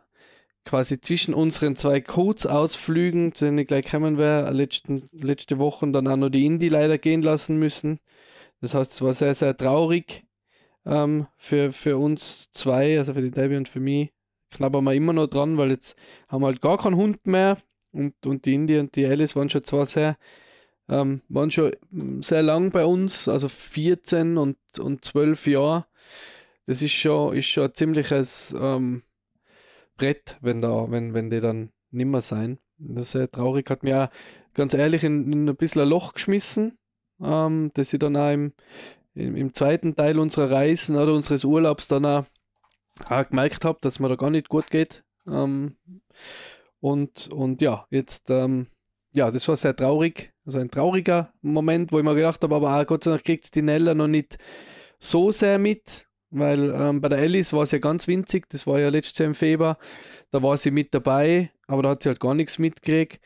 quasi 0.65 1.01
zwischen 1.01 1.35
unseren 1.35 1.77
zwei 1.77 2.01
Codes-Ausflügen, 2.01 3.35
zu 3.35 3.47
denen 3.47 3.59
ich 3.59 3.69
gleich 3.69 3.91
kommen 3.91 4.19
wäre, 4.19 4.51
letzten, 4.51 5.03
letzte 5.13 5.59
Woche 5.59 5.91
dann 5.91 6.09
auch 6.09 6.17
noch 6.17 6.31
die 6.31 6.47
Indie 6.47 6.69
leider 6.69 6.99
gehen 6.99 7.23
lassen 7.23 7.59
müssen. 7.59 8.01
Das 8.61 8.75
heißt, 8.75 8.93
es 8.93 9.03
war 9.03 9.13
sehr, 9.13 9.35
sehr 9.35 9.57
traurig 9.57 10.25
ähm, 10.87 11.27
für, 11.37 11.73
für 11.73 11.99
uns 11.99 12.51
zwei, 12.53 12.99
also 12.99 13.15
für 13.15 13.23
die 13.23 13.31
Debbie 13.31 13.57
und 13.57 13.69
für 13.69 13.81
mich. 13.81 14.13
Knabbern 14.55 14.85
wir 14.85 14.95
immer 14.95 15.13
noch 15.13 15.27
dran, 15.27 15.59
weil 15.59 15.71
jetzt 15.71 15.97
haben 16.29 16.43
wir 16.43 16.47
halt 16.47 16.61
gar 16.63 16.79
keinen 16.79 16.97
Hund 16.97 17.27
mehr 17.27 17.59
und, 17.93 18.15
und 18.27 18.45
die 18.45 18.55
Indie 18.55 18.79
und 18.79 18.95
die 18.97 19.07
Alice 19.07 19.37
waren 19.37 19.51
schon 19.51 19.65
zwar 19.65 19.87
sehr, 19.87 20.17
ähm, 20.89 21.23
waren 21.29 21.51
schon 21.51 21.73
mm, 21.91 22.21
sehr 22.23 22.43
lang 22.43 22.71
bei 22.71 22.85
uns, 22.85 23.29
also 23.29 23.49
14 23.49 24.37
und, 24.37 24.57
und 24.79 25.05
12 25.05 25.47
Jahre. 25.47 25.87
Das 26.67 26.83
ist 26.83 26.93
schon, 26.93 27.37
ist 27.37 27.47
schon 27.47 27.65
ein 27.65 27.75
ziemliches 27.75 28.55
ähm, 28.59 29.03
Brett, 29.97 30.39
wenn 30.41 30.61
da, 30.61 30.91
wenn, 30.91 31.15
wenn 31.15 31.31
die 31.31 31.41
dann 31.41 31.71
nimmer 31.91 32.23
sein. 32.23 32.59
Das 32.79 33.07
ist 33.07 33.13
sehr 33.13 33.31
traurig, 33.31 33.71
hat 33.71 33.83
mir 33.83 34.05
auch 34.05 34.09
ganz 34.55 34.75
ehrlich 34.75 35.05
in, 35.05 35.33
in 35.33 35.49
ein 35.49 35.57
bisschen 35.57 35.83
ein 35.83 35.89
Loch 35.89 36.15
geschmissen, 36.15 36.79
ähm, 37.21 37.71
dass 37.75 37.93
ich 37.93 38.01
dann 38.01 38.17
auch 38.17 38.33
im, 38.33 38.53
im, 39.15 39.37
im 39.37 39.55
zweiten 39.55 39.95
Teil 39.95 40.19
unserer 40.19 40.51
Reisen 40.51 40.97
oder 40.97 41.15
unseres 41.15 41.45
Urlaubs 41.45 41.89
dann 41.89 42.05
auch, 42.05 42.25
auch 43.09 43.29
gemerkt 43.29 43.65
habe, 43.65 43.79
dass 43.81 43.99
mir 43.99 44.09
da 44.09 44.17
gar 44.17 44.31
nicht 44.31 44.49
gut 44.49 44.71
geht. 44.71 45.05
Ähm, 45.27 45.77
und, 46.81 47.29
und 47.29 47.63
ja, 47.63 47.87
jetzt, 47.91 48.31
ähm, 48.31 48.67
ja, 49.15 49.31
das 49.31 49.49
war 49.49 49.57
sehr 49.57 49.75
traurig. 49.75 50.33
Also 50.45 50.59
ein 50.59 50.71
trauriger 50.71 51.33
Moment, 51.41 51.93
wo 51.93 51.99
ich 51.99 52.05
mir 52.05 52.15
gedacht 52.15 52.43
habe, 52.43 52.55
aber 52.55 52.79
auch 52.79 52.87
Gott 52.87 53.05
sei 53.05 53.13
Dank 53.13 53.25
kriegt 53.25 53.55
die 53.55 53.63
Nella 53.63 53.95
noch 53.95 54.09
nicht 54.09 54.39
so 54.99 55.31
sehr 55.31 55.59
mit, 55.59 56.07
weil 56.31 56.71
ähm, 56.71 57.01
bei 57.01 57.09
der 57.09 57.19
Alice 57.19 57.53
war 57.53 57.63
es 57.63 57.71
ja 57.71 57.79
ganz 57.79 58.09
winzig, 58.09 58.49
das 58.49 58.67
war 58.67 58.81
ja 58.81 58.89
letztes 58.89 59.19
Jahr 59.19 59.29
im 59.29 59.35
Februar, 59.35 59.79
da 60.31 60.43
war 60.43 60.57
sie 60.57 60.71
mit 60.71 60.93
dabei, 60.93 61.51
aber 61.67 61.83
da 61.83 61.91
hat 61.91 62.03
sie 62.03 62.09
halt 62.09 62.21
gar 62.21 62.35
nichts 62.35 62.59
mitgekriegt. 62.59 63.21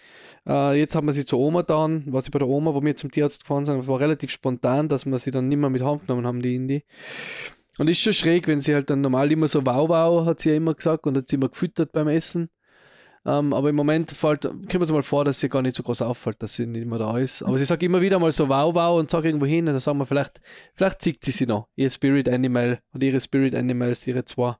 Äh, 0.46 0.78
jetzt 0.78 0.94
haben 0.94 1.06
wir 1.06 1.14
sie 1.14 1.25
zur 1.25 1.38
Oma 1.38 1.62
dann, 1.62 2.12
war 2.12 2.20
sie 2.22 2.30
bei 2.30 2.38
der 2.38 2.48
Oma, 2.48 2.75
wo 2.75 2.82
wir 2.82 2.96
zum 2.96 3.10
Tierarzt 3.10 3.42
gefahren 3.42 3.64
sind, 3.64 3.87
war 3.87 3.98
relativ 3.98 4.30
spontan, 4.30 4.88
dass 4.88 5.06
wir 5.06 5.18
sie 5.18 5.30
dann 5.30 5.48
nicht 5.48 5.58
mehr 5.58 5.70
mit 5.70 5.82
heimgenommen 5.82 6.26
haben, 6.26 6.42
die 6.42 6.54
Indie. 6.54 6.84
Und 7.78 7.88
ist 7.88 8.00
schon 8.00 8.12
schräg, 8.12 8.49
wenn 8.49 8.61
sie 8.61 8.75
halt 8.75 8.90
dann 8.90 9.00
normal 9.00 9.30
immer 9.32 9.49
so 9.49 9.64
wow 9.64 9.88
wow, 9.88 10.26
hat 10.26 10.40
sie 10.40 10.50
ja 10.50 10.56
immer 10.56 10.75
gesagt 10.75 11.06
und 11.06 11.16
hat 11.16 11.28
sie 11.28 11.37
immer 11.37 11.49
gefüttert 11.49 11.92
beim 11.92 12.08
Essen. 12.08 12.50
Ähm, 13.25 13.52
aber 13.52 13.68
im 13.70 13.76
Moment 13.76 14.11
fällt, 14.11 14.42
kommt 14.42 14.82
es 14.82 14.92
mal 14.92 15.02
vor, 15.02 15.25
dass 15.25 15.40
sie 15.40 15.49
gar 15.49 15.62
nicht 15.62 15.76
so 15.76 15.82
groß 15.82 16.02
auffällt, 16.02 16.42
dass 16.42 16.54
sie 16.54 16.66
nicht 16.66 16.87
mehr 16.87 16.99
da 16.99 17.18
ist. 17.18 17.42
Aber 17.42 17.58
sie 17.58 17.64
sagt 17.64 17.82
immer 17.82 18.00
wieder 18.00 18.18
mal 18.18 18.32
so 18.32 18.49
wow 18.49 18.75
wow 18.75 18.99
und 18.99 19.11
sagt 19.11 19.25
irgendwo 19.25 19.47
hin, 19.47 19.66
und 19.66 19.75
dann 19.75 19.80
sagen 19.80 19.99
wir 19.99 20.06
vielleicht, 20.06 20.40
vielleicht 20.75 21.02
zieht 21.02 21.25
sie 21.25 21.30
sie 21.30 21.47
noch, 21.47 21.68
ihr 21.76 21.90
Spirit 21.90 22.28
Animal 22.28 22.80
und 22.92 23.02
ihre 23.02 23.20
Spirit 23.20 23.54
Animals, 23.54 24.06
ihre 24.06 24.25
zwei. 24.25 24.56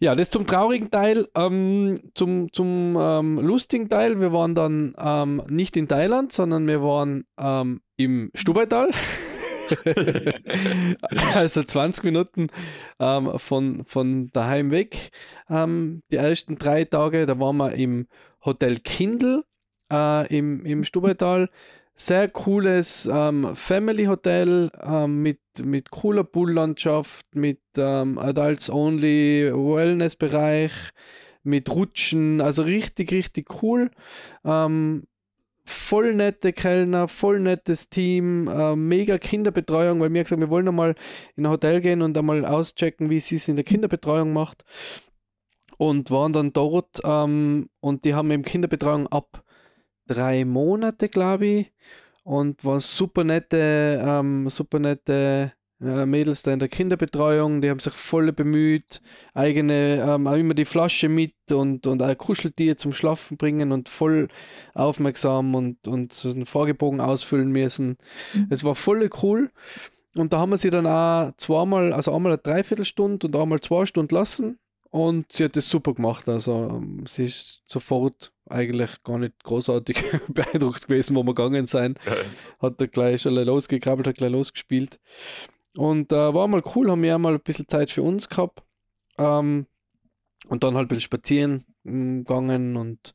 Ja, 0.00 0.14
das 0.14 0.30
zum 0.30 0.46
traurigen 0.46 0.90
Teil. 0.90 1.28
Ähm, 1.34 2.00
zum 2.14 2.52
zum 2.52 2.96
ähm, 2.98 3.38
lustigen 3.38 3.88
Teil, 3.88 4.20
wir 4.20 4.32
waren 4.32 4.54
dann 4.54 4.94
ähm, 4.98 5.42
nicht 5.48 5.76
in 5.76 5.88
Thailand, 5.88 6.32
sondern 6.32 6.66
wir 6.66 6.82
waren 6.82 7.24
ähm, 7.38 7.80
im 7.96 8.30
Stubaital. 8.34 8.90
also 11.34 11.62
20 11.62 12.04
Minuten 12.04 12.48
ähm, 12.98 13.38
von, 13.38 13.84
von 13.84 14.30
daheim 14.32 14.70
weg. 14.70 15.10
Ähm, 15.48 16.02
die 16.10 16.16
ersten 16.16 16.58
drei 16.58 16.84
Tage, 16.84 17.26
da 17.26 17.38
waren 17.38 17.56
wir 17.56 17.72
im 17.72 18.06
Hotel 18.44 18.78
Kindle 18.78 19.44
äh, 19.92 20.26
im, 20.36 20.64
im 20.64 20.84
Stubaital. 20.84 21.48
Sehr 21.94 22.28
cooles 22.28 23.10
ähm, 23.12 23.54
Family 23.54 24.06
Hotel 24.06 24.70
ähm, 24.82 25.20
mit, 25.22 25.40
mit 25.62 25.90
cooler 25.90 26.24
Poollandschaft, 26.24 27.26
mit 27.34 27.60
ähm, 27.76 28.16
Adults 28.16 28.70
Only 28.70 29.52
Wellness-Bereich, 29.52 30.72
mit 31.42 31.68
Rutschen, 31.70 32.40
also 32.40 32.62
richtig, 32.62 33.12
richtig 33.12 33.62
cool. 33.62 33.90
Ähm, 34.44 35.04
voll 35.64 36.14
nette 36.14 36.52
Kellner, 36.52 37.08
voll 37.08 37.40
nettes 37.40 37.88
Team, 37.90 38.48
äh, 38.48 38.76
mega 38.76 39.18
Kinderbetreuung, 39.18 40.00
weil 40.00 40.12
wir 40.12 40.22
gesagt 40.22 40.40
wir 40.40 40.50
wollen 40.50 40.68
einmal 40.68 40.94
in 41.36 41.46
ein 41.46 41.50
Hotel 41.50 41.80
gehen 41.80 42.02
und 42.02 42.16
einmal 42.16 42.44
auschecken, 42.44 43.10
wie 43.10 43.20
sie 43.20 43.36
es 43.36 43.48
in 43.48 43.56
der 43.56 43.64
Kinderbetreuung 43.64 44.32
macht. 44.32 44.64
Und 45.78 46.10
waren 46.10 46.32
dann 46.32 46.52
dort 46.52 47.00
ähm, 47.04 47.70
und 47.80 48.04
die 48.04 48.14
haben 48.14 48.30
eben 48.30 48.44
Kinderbetreuung 48.44 49.06
ab 49.06 49.42
drei 50.06 50.44
Monate, 50.44 51.08
glaube 51.08 51.46
ich. 51.46 51.72
Und 52.22 52.64
waren 52.64 52.80
super 52.80 53.24
nette, 53.24 54.02
ähm, 54.06 54.48
super 54.50 54.78
nette 54.78 55.52
äh, 55.80 56.06
Mädels 56.06 56.42
da 56.42 56.52
in 56.52 56.58
der 56.58 56.68
Kinderbetreuung, 56.68 57.62
die 57.62 57.70
haben 57.70 57.80
sich 57.80 57.92
voll 57.92 58.32
bemüht, 58.32 59.00
eigene, 59.34 60.04
ähm, 60.06 60.26
auch 60.26 60.34
immer 60.34 60.54
die 60.54 60.64
Flasche 60.64 61.08
mit 61.08 61.34
und, 61.52 61.86
und 61.86 62.02
ein 62.02 62.18
Kuscheltier 62.18 62.76
zum 62.76 62.92
Schlafen 62.92 63.36
bringen 63.36 63.72
und 63.72 63.88
voll 63.88 64.28
aufmerksam 64.74 65.54
und, 65.54 65.88
und 65.88 66.12
so 66.12 66.30
einen 66.30 66.46
Fragebogen 66.46 67.00
ausfüllen 67.00 67.50
müssen. 67.50 67.96
Es 68.50 68.62
war 68.64 68.74
voll 68.74 69.08
cool. 69.22 69.50
Und 70.14 70.32
da 70.32 70.38
haben 70.38 70.50
wir 70.50 70.58
sie 70.58 70.70
dann 70.70 70.86
auch 70.86 71.32
zweimal, 71.36 71.92
also 71.92 72.12
einmal 72.14 72.32
eine 72.32 72.42
Dreiviertelstunde 72.42 73.26
und 73.26 73.36
einmal 73.36 73.60
zwei 73.60 73.86
Stunden 73.86 74.14
lassen. 74.14 74.58
Und 74.90 75.32
sie 75.32 75.44
hat 75.44 75.54
das 75.54 75.70
super 75.70 75.94
gemacht. 75.94 76.28
Also 76.28 76.68
ähm, 76.68 77.04
sie 77.06 77.24
ist 77.24 77.62
sofort 77.66 78.32
eigentlich 78.48 79.02
gar 79.04 79.18
nicht 79.18 79.42
großartig 79.44 80.04
beeindruckt 80.28 80.88
gewesen, 80.88 81.14
wo 81.14 81.22
wir 81.22 81.34
gegangen 81.34 81.66
sind. 81.66 81.98
Hat 82.58 82.80
da 82.80 82.86
gleich 82.86 83.22
schon 83.22 83.34
losgekrabbelt, 83.34 84.08
hat 84.08 84.16
gleich 84.16 84.32
losgespielt. 84.32 84.98
Und 85.76 86.12
äh, 86.12 86.34
war 86.34 86.48
mal 86.48 86.62
cool, 86.74 86.90
haben 86.90 87.02
wir 87.02 87.18
mal 87.18 87.34
ein 87.34 87.40
bisschen 87.40 87.68
Zeit 87.68 87.90
für 87.90 88.02
uns 88.02 88.28
gehabt. 88.28 88.62
Ähm, 89.18 89.66
und 90.48 90.64
dann 90.64 90.74
halt 90.74 90.86
ein 90.86 90.88
bisschen 90.88 91.02
spazieren 91.02 91.64
mm, 91.84 92.20
gegangen 92.20 92.76
und 92.76 93.14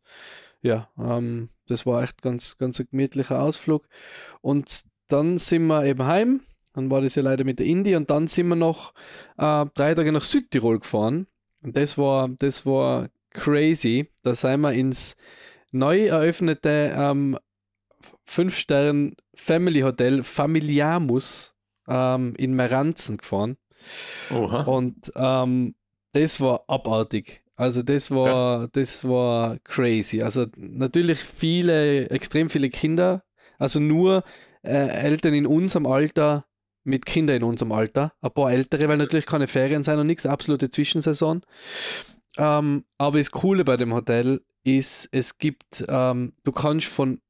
ja, 0.62 0.90
ähm, 0.98 1.50
das 1.68 1.86
war 1.86 2.04
echt 2.04 2.22
ganz, 2.22 2.58
ganz 2.58 2.80
ein 2.80 2.88
gemütlicher 2.90 3.42
Ausflug. 3.42 3.88
Und 4.42 4.84
dann 5.08 5.38
sind 5.38 5.68
wir 5.68 5.86
eben 5.86 6.06
heim. 6.06 6.42
Dann 6.74 6.92
war 6.92 7.02
das 7.02 7.16
ja 7.16 7.24
leider 7.24 7.44
mit 7.44 7.60
der 7.60 7.66
Indie 7.66 7.96
und 7.96 8.10
dann 8.10 8.28
sind 8.28 8.48
wir 8.48 8.56
noch 8.56 8.94
äh, 9.38 9.66
drei 9.76 9.94
Tage 9.94 10.12
nach 10.12 10.24
Südtirol 10.24 10.80
gefahren. 10.80 11.28
Und 11.62 11.78
das 11.78 11.98
war, 11.98 12.30
das 12.30 12.66
war 12.66 13.10
crazy. 13.32 14.12
Da 14.24 14.36
sind 14.36 14.62
wir 14.62 14.74
ins 14.74 15.16
neu 15.72 16.08
eröffnete 16.08 16.94
ähm, 16.96 17.38
5-Stern 18.28 19.16
Family 19.36 19.82
Hotel 19.82 20.24
Familiamus 20.24 21.55
ähm, 21.88 22.34
in 22.38 22.56
Meranzen 22.56 23.18
gefahren. 23.18 23.58
Oha. 24.32 24.64
Und 24.64 25.12
ähm, 25.16 25.76
das 26.14 26.40
war 26.40 26.64
abartig. 26.68 27.44
Also 27.56 27.84
das 27.84 28.12
war, 28.12 28.68
das 28.70 29.08
war 29.08 29.60
crazy. 29.60 30.22
Also 30.22 30.46
natürlich 30.58 31.20
viele, 31.20 32.10
extrem 32.10 32.50
viele 32.50 32.70
Kinder. 32.70 33.24
Also 33.58 33.80
nur 33.80 34.24
äh, 34.62 34.88
Eltern 34.88 35.34
in 35.34 35.48
unserem 35.48 35.86
Alter 35.86 36.46
mit 36.84 37.06
Kindern 37.06 37.38
in 37.38 37.44
unserem 37.44 37.72
Alter. 37.72 38.14
Ein 38.22 38.32
paar 38.32 38.52
ältere, 38.52 38.88
weil 38.88 38.98
natürlich 38.98 39.26
keine 39.26 39.48
Ferien 39.48 39.84
sein 39.84 40.00
und 40.00 40.08
nichts, 40.08 40.26
absolute 40.26 40.70
Zwischensaison. 40.70 41.42
Ähm, 42.38 42.86
aber 42.98 43.18
das 43.20 43.32
Coole 43.32 43.64
bei 43.64 43.78
dem 43.78 43.94
Hotel 43.94 44.42
ist, 44.64 45.08
es 45.12 45.38
gibt, 45.38 45.86
ähm, 45.88 46.34
du 46.44 46.52
kannst 46.52 46.88
von 46.88 47.22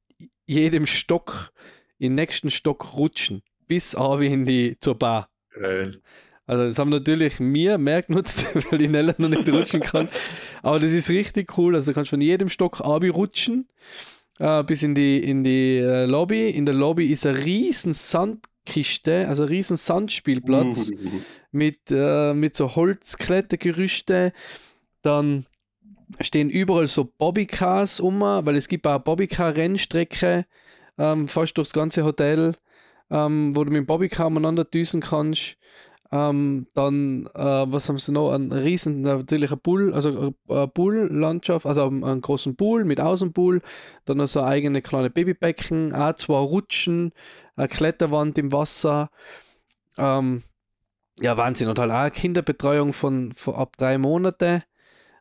jedem 0.47 0.87
Stock, 0.87 1.51
in 1.97 2.11
den 2.11 2.15
nächsten 2.15 2.49
Stock 2.49 2.95
rutschen, 2.97 3.43
bis 3.67 3.93
in 3.93 4.45
die 4.45 4.77
zur 4.79 4.95
Bar. 4.95 5.29
Geil. 5.53 6.01
Also 6.47 6.65
das 6.65 6.77
haben 6.77 6.89
natürlich 6.89 7.39
mir 7.39 7.77
mehr 7.77 8.03
genutzt, 8.03 8.45
weil 8.69 8.77
die 8.77 8.87
Nella 8.87 9.15
noch 9.17 9.29
nicht 9.29 9.49
rutschen 9.49 9.81
kann. 9.81 10.09
Aber 10.61 10.79
das 10.79 10.91
ist 10.91 11.09
richtig 11.09 11.57
cool. 11.57 11.75
Also 11.75 11.91
du 11.91 11.95
kannst 11.95 12.11
von 12.11 12.21
jedem 12.21 12.49
Stock 12.49 12.81
Abi 12.81 13.09
rutschen 13.09 13.67
äh, 14.39 14.63
bis 14.63 14.83
in 14.83 14.95
die, 14.95 15.17
in 15.19 15.43
die 15.43 15.77
äh, 15.77 16.05
Lobby. 16.05 16.49
In 16.49 16.65
der 16.65 16.75
Lobby 16.75 17.07
ist 17.07 17.25
eine 17.25 17.43
riesen 17.43 17.93
Sandkiste, 17.93 19.27
also 19.27 19.43
ein 19.43 19.49
riesen 19.49 19.77
Sandspielplatz 19.77 20.91
Uh, 20.91 21.21
mit, 21.51 21.79
äh, 21.89 22.33
mit 22.33 22.55
so 22.55 22.75
Holzklettergerüste. 22.75 24.33
Dann 25.01 25.45
stehen 26.21 26.49
überall 26.49 26.87
so 26.87 27.05
Bobbycars 27.05 27.99
um, 27.99 28.21
weil 28.21 28.55
es 28.55 28.67
gibt 28.67 28.85
auch 28.85 28.99
Bobbycar-Rennstrecke 28.99 30.45
ähm, 30.97 31.27
fast 31.27 31.57
durchs 31.57 31.73
ganze 31.73 32.03
Hotel, 32.03 32.53
ähm, 33.09 33.55
wo 33.55 33.63
du 33.63 33.71
mit 33.71 33.77
dem 33.77 33.85
Bobbycar 33.85 34.27
umeinander 34.27 34.65
düsen 34.65 35.01
kannst. 35.01 35.57
Ähm, 36.11 36.67
dann, 36.75 37.27
äh, 37.33 37.39
was 37.71 37.89
haben 37.89 37.97
sie 37.97 38.11
noch? 38.11 38.31
Ein 38.31 38.51
riesen, 38.51 39.01
natürlich 39.01 39.51
ein 39.51 39.59
Pool, 39.59 39.93
also 39.93 40.33
eine 40.47 40.67
Pool-Landschaft, 40.67 41.65
also 41.65 41.87
einen, 41.87 42.03
einen 42.03 42.21
großen 42.21 42.55
Pool 42.55 42.85
mit 42.85 43.01
Außenpool, 43.01 43.61
dann 44.05 44.25
so 44.27 44.39
eine 44.39 44.49
eigene 44.49 44.81
kleine 44.81 45.09
Babybecken, 45.09 45.93
auch 45.93 46.13
zwei 46.13 46.37
Rutschen, 46.39 47.11
eine 47.55 47.67
Kletterwand 47.67 48.37
im 48.37 48.51
Wasser. 48.51 49.09
Ähm, 49.97 50.43
ja, 51.19 51.37
Wahnsinn. 51.37 51.69
Und 51.69 51.79
halt 51.79 51.91
auch 51.91 52.15
Kinderbetreuung 52.15 52.93
von, 52.93 53.31
von 53.33 53.55
ab 53.55 53.75
drei 53.77 53.97
Monate. 53.97 54.63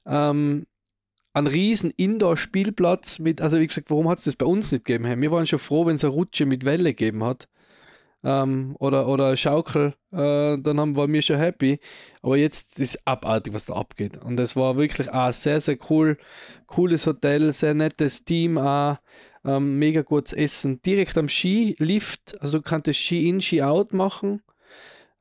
Ähm, 0.07 0.67
ein 1.33 1.47
riesen 1.47 1.91
Indoor-Spielplatz 1.91 3.19
mit, 3.19 3.41
also 3.41 3.59
wie 3.59 3.67
gesagt, 3.67 3.91
warum 3.91 4.09
hat 4.09 4.19
es 4.19 4.25
das 4.25 4.37
bei 4.37 4.47
uns 4.47 4.71
nicht 4.71 4.85
gegeben? 4.85 5.21
Wir 5.21 5.31
waren 5.33 5.47
schon 5.47 5.59
froh, 5.59 5.87
wenn 5.87 5.97
es 5.97 6.05
eine 6.05 6.13
Rutsche 6.13 6.47
mit 6.47 6.65
Welle 6.65 6.91
gegeben 6.91 7.25
hat. 7.25 7.49
Ähm, 8.25 8.75
oder, 8.79 9.07
oder 9.07 9.37
Schaukel, 9.37 9.95
äh, 10.11 10.57
dann 10.59 10.81
haben, 10.81 10.97
waren 10.97 11.13
wir 11.13 11.21
schon 11.21 11.37
happy. 11.37 11.79
Aber 12.23 12.39
jetzt 12.39 12.79
ist 12.79 13.07
abartig, 13.07 13.53
was 13.53 13.67
da 13.67 13.75
abgeht. 13.75 14.17
Und 14.17 14.41
es 14.41 14.57
war 14.57 14.79
wirklich 14.79 15.13
auch 15.13 15.33
sehr, 15.33 15.61
sehr 15.61 15.77
cool. 15.91 16.17
Cooles 16.67 17.07
Hotel, 17.07 17.53
sehr 17.53 17.75
nettes 17.75 18.25
Team 18.25 18.57
auch. 18.57 18.97
Ähm, 19.45 19.79
mega 19.79 20.01
gutes 20.01 20.33
Essen. 20.33 20.81
Direkt 20.81 21.19
am 21.19 21.29
Skilift, 21.29 22.41
also 22.41 22.59
du 22.59 22.65
kannst 22.65 22.95
Ski-In, 22.95 23.43
Ski-Out 23.43 23.93
machen. 23.93 24.41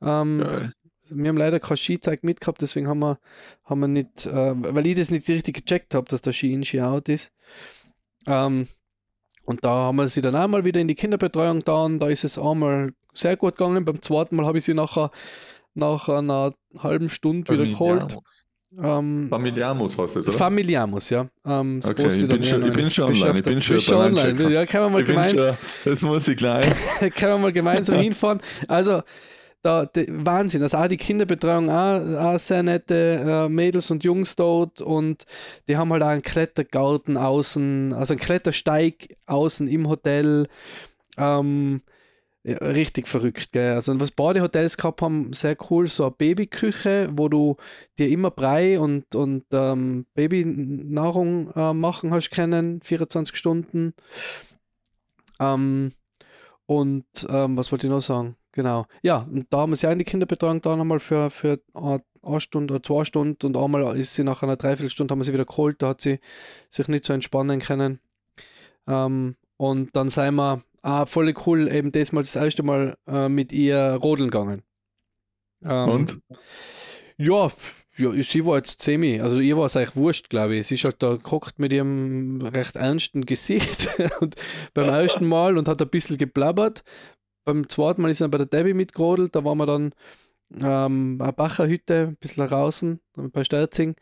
Ähm, 0.01 0.71
wir 1.09 1.29
haben 1.29 1.37
leider 1.37 1.59
kein 1.59 1.75
Skizeug 1.75 2.23
mitgehabt, 2.23 2.61
deswegen 2.61 2.87
haben 2.87 2.99
wir, 2.99 3.19
haben 3.65 3.81
wir 3.81 3.89
nicht, 3.89 4.25
äh, 4.25 4.53
weil 4.55 4.87
ich 4.87 4.95
das 4.95 5.11
nicht 5.11 5.27
richtig 5.27 5.55
gecheckt 5.55 5.93
habe, 5.93 6.07
dass 6.07 6.21
da 6.21 6.31
Ski-In, 6.31 6.63
Ski-Out 6.63 7.09
ist. 7.09 7.33
Ähm, 8.25 8.67
und 9.45 9.63
da 9.63 9.69
haben 9.69 9.97
wir 9.97 10.07
sie 10.07 10.21
dann 10.21 10.35
einmal 10.35 10.63
wieder 10.65 10.79
in 10.79 10.87
die 10.87 10.95
Kinderbetreuung 10.95 11.63
da 11.63 11.83
und 11.83 11.99
da 11.99 12.07
ist 12.07 12.23
es 12.23 12.37
einmal 12.37 12.93
sehr 13.13 13.35
gut 13.37 13.57
gegangen. 13.57 13.85
Beim 13.85 14.01
zweiten 14.01 14.35
Mal 14.35 14.45
habe 14.45 14.57
ich 14.57 14.65
sie 14.65 14.73
nachher 14.73 15.11
nach 15.75 16.07
einer 16.09 16.53
halben 16.79 17.09
Stunde 17.09 17.51
wieder 17.53 17.65
geholt. 17.65 18.17
Ähm, 18.81 19.27
Familiamus 19.29 19.97
heißt 19.99 20.15
es, 20.15 20.27
oder? 20.27 20.35
Familiamus, 20.37 21.11
ja. 21.11 21.27
Ähm, 21.45 21.79
Okay, 21.87 22.07
ich 22.07 22.19
bin 22.21 22.29
dann 22.29 22.43
schon- 22.43 22.63
ich 22.65 22.73
bin 22.73 22.89
schon 22.89 23.05
online, 23.05 23.37
ich 23.37 23.43
bin 23.43 23.61
schon 23.61 23.75
Bist 23.75 23.89
beim 23.89 24.15
online. 24.17 24.51
Ja, 24.51 24.65
können 24.65 24.85
wir 24.85 24.89
mal 24.89 25.01
Ich 25.01 25.07
gemeinsam, 25.07 25.55
schon, 25.55 25.91
das 25.91 26.01
muss 26.01 26.27
ich 26.27 26.37
gleich. 26.37 26.65
können 26.99 27.33
wir 27.33 27.37
mal 27.37 27.51
gemeinsam 27.51 27.95
hinfahren. 27.99 28.41
Also, 28.67 29.03
da, 29.63 29.85
de, 29.85 30.07
Wahnsinn. 30.09 30.61
Also 30.61 30.77
auch 30.77 30.87
die 30.87 30.97
Kinderbetreuung, 30.97 31.69
auch, 31.69 32.01
auch 32.17 32.39
sehr 32.39 32.63
nette 32.63 33.45
äh, 33.47 33.49
Mädels 33.49 33.89
und 33.89 34.03
Jungs 34.03 34.35
dort 34.35 34.81
und 34.81 35.25
die 35.67 35.77
haben 35.77 35.91
halt 35.91 36.03
auch 36.03 36.07
einen 36.07 36.21
Klettergarten 36.21 37.17
außen, 37.17 37.93
also 37.93 38.13
einen 38.13 38.19
Klettersteig 38.19 39.17
außen 39.25 39.67
im 39.67 39.87
Hotel. 39.89 40.47
Ähm, 41.17 41.81
ja, 42.45 42.57
richtig 42.57 43.07
verrückt, 43.07 43.53
gell? 43.53 43.73
Also 43.73 43.97
was 44.01 44.11
Badehotels 44.11 44.75
gehabt 44.75 45.01
haben, 45.01 45.31
sehr 45.31 45.55
cool, 45.69 45.87
so 45.87 46.03
eine 46.03 46.11
Babyküche, 46.11 47.09
wo 47.13 47.29
du 47.29 47.55
dir 47.97 48.09
immer 48.09 48.31
Brei 48.31 48.79
und, 48.79 49.15
und 49.15 49.45
ähm, 49.53 50.05
Babynahrung 50.13 51.51
äh, 51.55 51.73
machen 51.73 52.11
hast 52.11 52.31
können, 52.31 52.81
24 52.81 53.37
Stunden. 53.37 53.93
Ähm, 55.39 55.93
und 56.65 57.05
ähm, 57.29 57.55
was 57.55 57.71
wollte 57.71 57.87
ich 57.87 57.91
noch 57.91 58.01
sagen? 58.01 58.35
Genau. 58.53 58.85
Ja, 59.01 59.27
und 59.29 59.47
da 59.49 59.59
haben 59.59 59.75
sie 59.75 59.87
auch 59.87 59.95
die 59.95 60.03
Kinderbetreuung 60.03 60.61
da 60.61 60.75
nochmal 60.75 60.99
für, 60.99 61.31
für 61.31 61.59
eine, 61.73 62.03
eine 62.21 62.39
Stunde 62.39 62.75
oder 62.75 62.83
zwei 62.83 63.03
Stunden 63.03 63.45
und 63.45 63.57
einmal 63.57 63.97
ist 63.97 64.13
sie 64.13 64.23
nach 64.23 64.43
einer 64.43 64.55
Dreiviertelstunde 64.55 65.11
haben 65.11 65.19
wir 65.19 65.25
sie 65.25 65.33
wieder 65.33 65.45
geholt, 65.45 65.81
da 65.81 65.89
hat 65.89 66.01
sie 66.01 66.19
sich 66.69 66.87
nicht 66.87 67.03
so 67.03 67.13
entspannen 67.13 67.59
können. 67.59 67.99
Ähm, 68.87 69.35
und 69.57 69.95
dann 69.95 70.09
sind 70.09 70.35
wir 70.35 70.61
ah, 70.83 71.05
voll 71.05 71.33
cool, 71.45 71.67
eben 71.67 71.91
das 71.91 72.11
mal 72.11 72.21
das 72.21 72.35
erste 72.35 72.61
Mal 72.61 72.95
äh, 73.07 73.27
mit 73.27 73.51
ihr 73.51 73.99
rodeln 74.01 74.29
gegangen. 74.29 74.61
Ähm, 75.63 75.89
Und? 75.89 76.19
Ja, 77.17 77.51
ja, 77.95 78.11
sie 78.23 78.43
war 78.43 78.57
jetzt 78.57 78.81
semi, 78.81 79.21
also 79.21 79.39
ihr 79.39 79.55
war 79.55 79.65
es 79.65 79.77
eigentlich 79.77 79.95
wurscht, 79.95 80.29
glaube 80.29 80.55
ich. 80.55 80.67
Sie 80.67 80.75
ist 80.75 80.83
halt 80.83 81.03
da 81.03 81.11
geguckt 81.11 81.59
mit 81.59 81.71
ihrem 81.71 82.41
recht 82.41 82.75
ernsten 82.75 83.25
Gesicht 83.25 83.87
und 84.19 84.35
beim 84.73 84.89
ersten 84.89 85.27
Mal 85.27 85.59
und 85.59 85.67
hat 85.67 85.79
ein 85.79 85.89
bisschen 85.89 86.17
geblabbert. 86.17 86.83
Beim 87.45 87.67
zweiten 87.69 88.01
Mal 88.01 88.11
ist 88.11 88.21
dann 88.21 88.31
bei 88.31 88.37
der 88.37 88.47
Debbie 88.47 88.73
mitgerodelt, 88.73 89.35
da 89.35 89.43
waren 89.43 89.57
wir 89.57 89.65
dann 89.65 89.93
ähm, 90.61 91.19
eine 91.21 91.33
Bacherhütte, 91.33 92.07
ein 92.09 92.15
bisschen 92.17 92.47
draußen, 92.47 92.99
bei 93.15 93.43
Sterzing. 93.43 93.95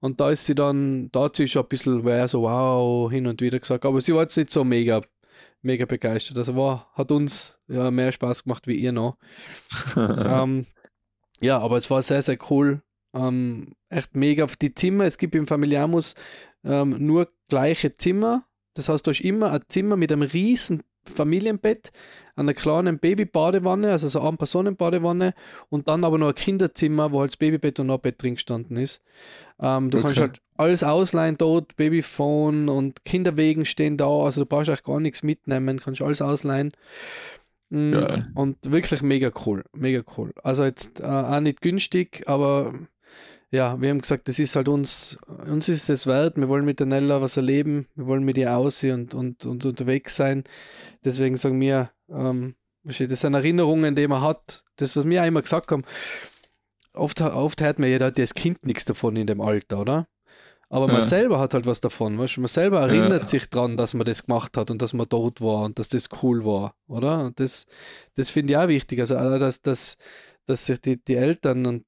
Und 0.00 0.20
da 0.20 0.30
ist 0.30 0.46
sie 0.46 0.54
dann, 0.54 1.10
da 1.12 1.24
hat 1.24 1.36
sie 1.36 1.46
schon 1.46 1.62
ein 1.62 1.68
bisschen 1.68 2.04
wär 2.04 2.26
so 2.26 2.42
wow 2.42 3.10
hin 3.10 3.26
und 3.26 3.40
wieder 3.40 3.60
gesagt, 3.60 3.84
aber 3.84 4.00
sie 4.00 4.12
war 4.12 4.22
jetzt 4.22 4.36
nicht 4.36 4.50
so 4.50 4.64
mega, 4.64 5.00
mega 5.60 5.84
begeistert. 5.84 6.36
Also 6.38 6.56
war, 6.56 6.90
hat 6.94 7.12
uns 7.12 7.60
ja 7.68 7.90
mehr 7.90 8.10
Spaß 8.10 8.44
gemacht 8.44 8.66
wie 8.66 8.74
ihr 8.74 8.90
noch. 8.90 9.16
ähm, 9.96 10.66
ja, 11.40 11.58
aber 11.58 11.76
es 11.76 11.88
war 11.88 12.02
sehr, 12.02 12.22
sehr 12.22 12.38
cool. 12.50 12.82
Ähm, 13.14 13.74
echt 13.90 14.16
mega. 14.16 14.46
Die 14.60 14.74
Zimmer, 14.74 15.04
es 15.04 15.18
gibt 15.18 15.34
im 15.34 15.46
Familiamus 15.46 16.16
ähm, 16.64 16.96
nur 17.06 17.28
gleiche 17.48 17.96
Zimmer. 17.96 18.44
Das 18.74 18.88
heißt, 18.88 19.06
du 19.06 19.10
hast 19.10 19.20
immer 19.20 19.52
ein 19.52 19.62
Zimmer 19.68 19.96
mit 19.96 20.10
einem 20.10 20.22
riesen 20.22 20.82
Familienbett, 21.04 21.92
einer 22.36 22.54
kleinen 22.54 22.98
Babybadewanne, 22.98 23.90
also 23.90 24.08
so 24.08 24.20
eine 24.20 24.36
Personenbadewanne 24.36 25.34
und 25.68 25.88
dann 25.88 26.04
aber 26.04 26.18
noch 26.18 26.28
ein 26.28 26.34
Kinderzimmer, 26.34 27.12
wo 27.12 27.20
halt 27.20 27.30
das 27.32 27.36
Babybett 27.36 27.78
und 27.80 27.88
noch 27.88 27.96
ein 27.96 28.00
Bett 28.00 28.22
drin 28.22 28.34
gestanden 28.34 28.76
ist. 28.76 29.02
Ähm, 29.60 29.90
du 29.90 29.98
kannst 29.98 30.18
Okay. 30.18 30.20
halt 30.20 30.40
alles 30.56 30.82
ausleihen 30.84 31.38
dort, 31.38 31.76
Babyphone 31.76 32.68
und 32.68 33.04
Kinderwegen 33.04 33.64
stehen 33.66 33.96
da, 33.96 34.08
also 34.08 34.42
du 34.42 34.46
brauchst 34.46 34.68
eigentlich 34.70 34.84
gar 34.84 35.00
nichts 35.00 35.22
mitnehmen, 35.22 35.80
kannst 35.80 36.02
alles 36.02 36.22
ausleihen. 36.22 36.72
Mm, 37.70 38.06
Geil. 38.08 38.24
Und 38.34 38.58
wirklich 38.70 39.02
mega 39.02 39.30
cool, 39.46 39.64
mega 39.72 40.02
cool. 40.16 40.32
Also 40.42 40.64
jetzt 40.64 41.00
äh, 41.00 41.04
auch 41.04 41.40
nicht 41.40 41.60
günstig, 41.60 42.24
aber 42.26 42.74
ja, 43.52 43.78
wir 43.80 43.90
haben 43.90 44.00
gesagt, 44.00 44.28
das 44.28 44.38
ist 44.38 44.56
halt 44.56 44.66
uns, 44.66 45.18
uns 45.46 45.68
ist 45.68 45.90
es 45.90 46.06
wert, 46.06 46.38
wir 46.38 46.48
wollen 46.48 46.64
mit 46.64 46.80
der 46.80 46.86
Nella 46.86 47.20
was 47.20 47.36
erleben, 47.36 47.86
wir 47.94 48.06
wollen 48.06 48.24
mit 48.24 48.38
ihr 48.38 48.56
aussehen 48.56 49.02
und, 49.02 49.14
und, 49.14 49.46
und 49.46 49.66
unterwegs 49.66 50.16
sein. 50.16 50.44
Deswegen 51.04 51.36
sagen 51.36 51.60
wir, 51.60 51.90
ähm, 52.08 52.54
das 52.82 53.20
sind 53.20 53.34
Erinnerungen, 53.34 53.94
die 53.94 54.08
man 54.08 54.22
hat. 54.22 54.64
Das, 54.76 54.96
was 54.96 55.04
wir 55.06 55.22
auch 55.22 55.26
immer 55.26 55.42
gesagt 55.42 55.70
haben, 55.70 55.84
oft, 56.94 57.20
oft 57.20 57.60
hört 57.60 57.78
man 57.78 57.98
da 57.98 58.06
hat 58.06 58.18
das 58.18 58.32
Kind 58.32 58.64
nichts 58.64 58.86
davon 58.86 59.16
in 59.16 59.26
dem 59.26 59.42
Alter, 59.42 59.80
oder? 59.80 60.08
Aber 60.70 60.86
man 60.88 60.96
Ja. 60.96 61.02
selber 61.02 61.38
hat 61.38 61.52
halt 61.52 61.66
was 61.66 61.82
davon, 61.82 62.18
weißt 62.18 62.38
du? 62.38 62.40
Man 62.40 62.48
selber 62.48 62.80
erinnert 62.80 63.20
Ja. 63.20 63.26
sich 63.26 63.50
dran, 63.50 63.76
dass 63.76 63.92
man 63.92 64.06
das 64.06 64.24
gemacht 64.24 64.56
hat 64.56 64.70
und 64.70 64.80
dass 64.80 64.94
man 64.94 65.06
dort 65.06 65.42
war 65.42 65.66
und 65.66 65.78
dass 65.78 65.90
das 65.90 66.08
cool 66.22 66.46
war, 66.46 66.74
oder? 66.86 67.26
Und 67.26 67.38
das, 67.38 67.66
das 68.14 68.30
finde 68.30 68.54
ich 68.54 68.56
auch 68.56 68.68
wichtig. 68.68 68.98
Also, 69.00 69.14
dass, 69.14 69.60
dass, 69.60 69.98
dass 70.46 70.64
sich 70.64 70.80
die, 70.80 70.96
die 71.04 71.16
Eltern 71.16 71.66
und 71.66 71.84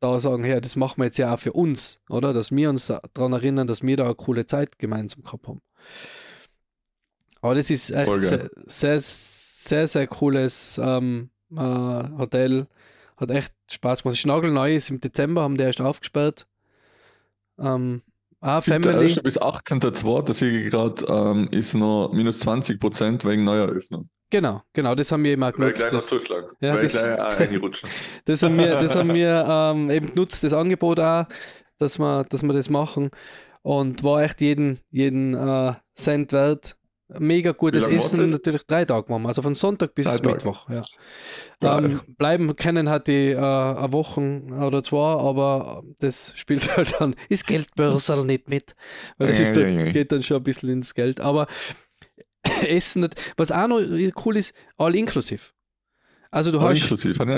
da 0.00 0.18
sagen, 0.18 0.44
ja, 0.44 0.60
das 0.60 0.76
machen 0.76 0.98
wir 0.98 1.04
jetzt 1.04 1.18
ja 1.18 1.34
auch 1.34 1.38
für 1.38 1.52
uns, 1.52 2.00
oder? 2.08 2.32
Dass 2.32 2.50
wir 2.50 2.70
uns 2.70 2.86
daran 2.86 3.32
erinnern, 3.32 3.66
dass 3.66 3.82
wir 3.82 3.96
da 3.96 4.06
eine 4.06 4.14
coole 4.14 4.46
Zeit 4.46 4.78
gemeinsam 4.78 5.22
gehabt 5.22 5.46
haben. 5.46 5.60
Aber 7.42 7.54
das 7.54 7.70
ist 7.70 7.90
echt 7.90 8.08
Voll 8.08 8.22
sehr, 8.22 8.50
sehr, 8.66 9.00
sehr, 9.00 9.86
sehr 9.86 10.06
cooles 10.06 10.80
ähm, 10.82 11.30
äh, 11.52 11.58
Hotel. 11.58 12.66
Hat 13.16 13.30
echt 13.30 13.52
Spaß 13.70 14.02
gemacht. 14.02 14.24
Das 14.24 14.68
ist 14.70 14.90
im 14.90 15.00
Dezember, 15.00 15.42
haben 15.42 15.56
die 15.56 15.64
erst 15.64 15.80
aufgesperrt. 15.80 16.46
Ähm, 17.58 18.02
ah, 18.40 18.60
Family. 18.60 19.06
7.1. 19.06 19.22
bis 19.22 19.40
18.2. 19.40 20.22
Das 20.22 20.38
sehe 20.38 20.58
ich 20.58 20.70
gerade, 20.70 21.04
ähm, 21.06 21.48
ist 21.50 21.74
noch 21.74 22.10
minus 22.12 22.40
20% 22.40 23.28
wegen 23.28 23.44
Neueröffnung. 23.44 24.08
Genau, 24.30 24.62
genau, 24.72 24.94
das 24.94 25.10
haben 25.12 25.24
wir 25.24 25.32
eben 25.32 25.42
auch 25.42 25.52
genutzt. 25.52 25.80
gleich 25.88 25.92
Das. 25.92 26.10
Ja, 26.60 26.76
das- 26.76 26.94
das 28.24 28.42
haben 28.42 28.56
wir, 28.58 28.76
das 28.78 28.94
haben 28.96 29.12
wir 29.14 29.46
ähm, 29.48 29.90
eben 29.90 30.06
genutzt, 30.14 30.44
das 30.44 30.52
Angebot 30.52 31.00
auch, 31.00 31.26
dass 31.78 31.98
wir, 31.98 32.24
dass 32.24 32.42
wir 32.42 32.52
das 32.52 32.70
machen. 32.70 33.10
Und 33.62 34.02
war 34.04 34.22
echt 34.22 34.40
jeden, 34.40 34.78
jeden 34.90 35.34
äh, 35.34 35.74
Cent 35.94 36.32
wert. 36.32 36.76
Mega 37.18 37.50
gutes 37.50 37.86
Essen, 37.86 38.30
natürlich 38.30 38.62
drei 38.68 38.84
Tage 38.84 39.08
wir, 39.12 39.26
also 39.26 39.42
von 39.42 39.56
Sonntag 39.56 39.96
bis 39.96 40.06
Drei. 40.06 40.30
Mittwoch. 40.30 40.68
Ja. 40.70 40.82
Ähm, 41.60 42.00
bleiben 42.16 42.54
können 42.54 42.88
hat 42.88 43.08
die 43.08 43.30
äh, 43.32 43.36
eine 43.36 43.92
Wochen 43.92 44.52
oder 44.52 44.84
zwei, 44.84 45.18
aber 45.18 45.82
das 45.98 46.32
spielt 46.36 46.70
halt 46.76 46.94
dann, 47.00 47.16
ist 47.28 47.48
Geldbörsel 47.48 48.24
nicht 48.24 48.48
mit. 48.48 48.76
Weil 49.18 49.26
das 49.26 49.40
ist 49.40 49.56
dann, 49.56 49.90
geht 49.92 50.12
dann 50.12 50.22
schon 50.22 50.36
ein 50.36 50.44
bisschen 50.44 50.68
ins 50.68 50.94
Geld. 50.94 51.18
Aber 51.20 51.48
Essen, 52.66 53.08
was 53.36 53.52
auch 53.52 53.68
noch 53.68 53.80
cool 54.24 54.36
ist, 54.36 54.54
all 54.76 54.94
inklusive. 54.94 55.40
Also 56.32 56.52
du 56.52 56.60
All 56.60 56.68
hast 56.70 56.76
ich 56.82 56.88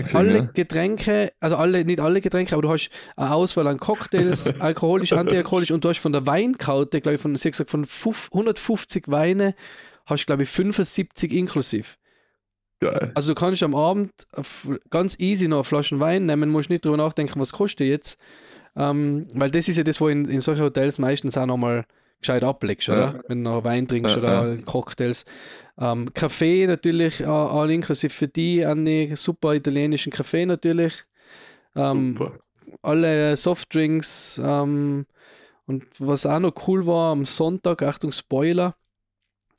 gesehen. 0.03 0.17
alle 0.19 0.35
ja. 0.35 0.51
Getränke, 0.53 1.33
also 1.41 1.57
alle, 1.57 1.83
nicht 1.83 1.99
alle 1.99 2.21
Getränke, 2.21 2.53
aber 2.53 2.61
du 2.61 2.69
hast 2.69 2.91
eine 3.17 3.33
Auswahl 3.33 3.67
an 3.67 3.79
Cocktails, 3.79 4.47
alkoholisch, 4.61 5.15
antialkoholisch 5.15 5.71
und 5.71 5.83
du 5.83 5.89
hast 5.89 5.99
von 6.01 6.13
der 6.13 6.27
Weinkarte, 6.27 7.01
glaube 7.01 7.15
ich, 7.15 7.21
von, 7.23 7.35
hat 7.35 7.43
gesagt, 7.43 7.71
von 7.71 7.87
fuf- 7.87 8.31
150 8.33 9.05
Weine 9.09 9.55
hast 10.05 10.27
glaube 10.27 10.43
ich 10.43 10.51
75 10.51 11.33
inklusiv. 11.33 11.97
Geil. 12.81 13.13
Also 13.15 13.31
du 13.33 13.35
kannst 13.35 13.63
am 13.63 13.75
Abend 13.75 14.11
ganz 14.91 15.19
easy 15.19 15.49
noch 15.49 15.59
eine 15.59 15.65
Flasche 15.65 15.99
Wein 15.99 16.27
nehmen, 16.27 16.51
musst 16.51 16.69
nicht 16.69 16.85
drüber 16.85 16.99
nachdenken, 16.99 17.41
was 17.41 17.53
kostet 17.53 17.87
jetzt. 17.87 18.19
Ähm, 18.77 19.27
weil 19.33 19.51
das 19.51 19.69
ist 19.69 19.77
ja 19.79 19.85
das, 19.85 20.01
wo 20.03 20.09
in, 20.09 20.27
in 20.27 20.41
solchen 20.41 20.65
Hotels 20.65 20.99
meistens 20.99 21.39
auch 21.39 21.47
nochmal 21.47 21.87
gescheit 22.23 22.45
ablegst, 22.45 22.89
oder? 22.89 23.15
Ja. 23.17 23.21
Wenn 23.29 23.45
du 23.45 23.51
noch 23.51 23.65
Wein 23.65 23.87
trinkst 23.87 24.17
Ja, 24.17 24.23
oder 24.23 24.57
Cocktails. 24.65 25.25
Ähm, 25.79 26.13
Kaffee 26.15 26.67
natürlich, 26.67 27.27
all 27.27 27.71
inklusive 27.71 28.13
für 28.13 28.29
die, 28.29 28.65
an 28.65 28.85
die 28.85 29.15
super 29.17 29.55
italienischen 29.55 30.13
Kaffee 30.13 30.47
natürlich. 30.47 31.05
Ähm, 31.75 32.17
Super. 32.17 32.39
alle 32.83 33.37
Softdrinks 33.37 34.41
ähm, 34.45 35.07
und 35.67 35.85
was 35.99 36.27
auch 36.27 36.41
noch 36.41 36.55
cool 36.67 36.87
war 36.87 37.13
am 37.13 37.25
Sonntag, 37.25 37.83
Achtung 37.83 38.13
Spoiler, 38.13 38.77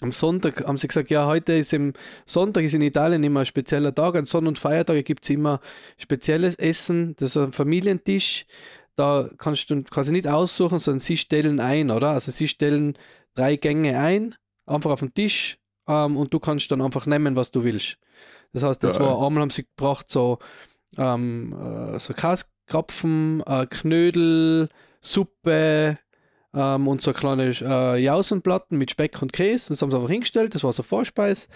am 0.02 0.12
Sonntag 0.12 0.66
haben 0.68 0.78
sie 0.78 0.88
gesagt, 0.88 1.10
ja, 1.10 1.26
heute 1.26 1.54
ist 1.54 1.74
im 1.74 1.94
Sonntag 2.26 2.64
ist 2.64 2.74
in 2.74 2.82
Italien 2.82 3.24
immer 3.24 3.40
ein 3.42 3.46
spezieller 3.46 3.96
Tag, 3.96 4.16
an 4.16 4.26
Sonn- 4.26 4.48
und 4.48 4.60
Feiertage 4.60 5.02
gibt 5.02 5.24
es 5.24 5.30
immer 5.30 5.62
spezielles 5.98 6.56
Essen, 6.56 7.16
das 7.18 7.32
ist 7.32 7.38
ein 7.38 7.52
Familientisch, 7.54 8.46
da 8.96 9.30
kannst 9.38 9.70
du 9.70 9.84
quasi 9.84 10.12
nicht 10.12 10.28
aussuchen, 10.28 10.80
sondern 10.80 11.00
sie 11.00 11.18
stellen 11.18 11.60
ein, 11.60 11.92
oder? 11.92 12.10
Also 12.12 12.32
sie 12.32 12.48
stellen 12.48 12.98
drei 13.36 13.56
Gänge 13.56 14.00
ein, 14.00 14.36
einfach 14.66 14.92
auf 14.92 15.00
den 15.00 15.14
Tisch 15.14 15.58
ähm, 15.88 16.18
und 16.18 16.34
du 16.34 16.40
kannst 16.40 16.72
dann 16.72 16.82
einfach 16.82 17.06
nehmen, 17.06 17.36
was 17.36 17.52
du 17.52 17.64
willst. 17.64 17.98
Das 18.54 18.64
heißt, 18.64 18.84
das 18.84 19.00
Geil. 19.00 19.08
war, 19.08 19.26
einmal 19.26 19.42
haben 19.42 19.50
sie 19.50 19.64
gebracht 19.64 20.10
so 20.10 20.40
ähm, 20.98 21.54
äh, 21.54 22.00
so 22.00 22.14
Kaskrapfen, 22.14 23.44
äh, 23.46 23.66
Knödel, 23.68 24.70
Suppe 25.02 25.98
ähm, 26.54 26.88
und 26.88 27.02
so 27.02 27.14
kleine 27.14 27.50
äh, 27.50 27.98
Jausenplatten 27.98 28.78
mit 28.78 28.92
Speck 28.92 29.22
und 29.22 29.34
Käse. 29.34 29.70
Das 29.70 29.82
haben 29.82 29.92
sie 29.92 29.98
einfach 29.98 30.10
hingestellt, 30.10 30.56
das 30.56 30.64
war 30.64 30.74
so 30.74 30.84
Vorspeis. 30.84 31.50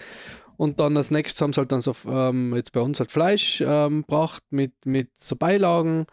Und 0.56 0.80
dann 0.80 0.96
als 0.96 1.12
nächstes 1.12 1.40
haben 1.40 1.52
sie 1.52 1.60
halt 1.60 1.70
dann 1.70 1.80
so, 1.80 1.94
ähm, 2.08 2.52
jetzt 2.56 2.72
bei 2.72 2.80
uns 2.80 2.98
halt 2.98 3.12
Fleisch 3.12 3.62
ähm, 3.64 4.02
gebracht 4.02 4.42
mit, 4.50 4.72
mit 4.84 5.10
so 5.16 5.36
Beilagen. 5.36 6.06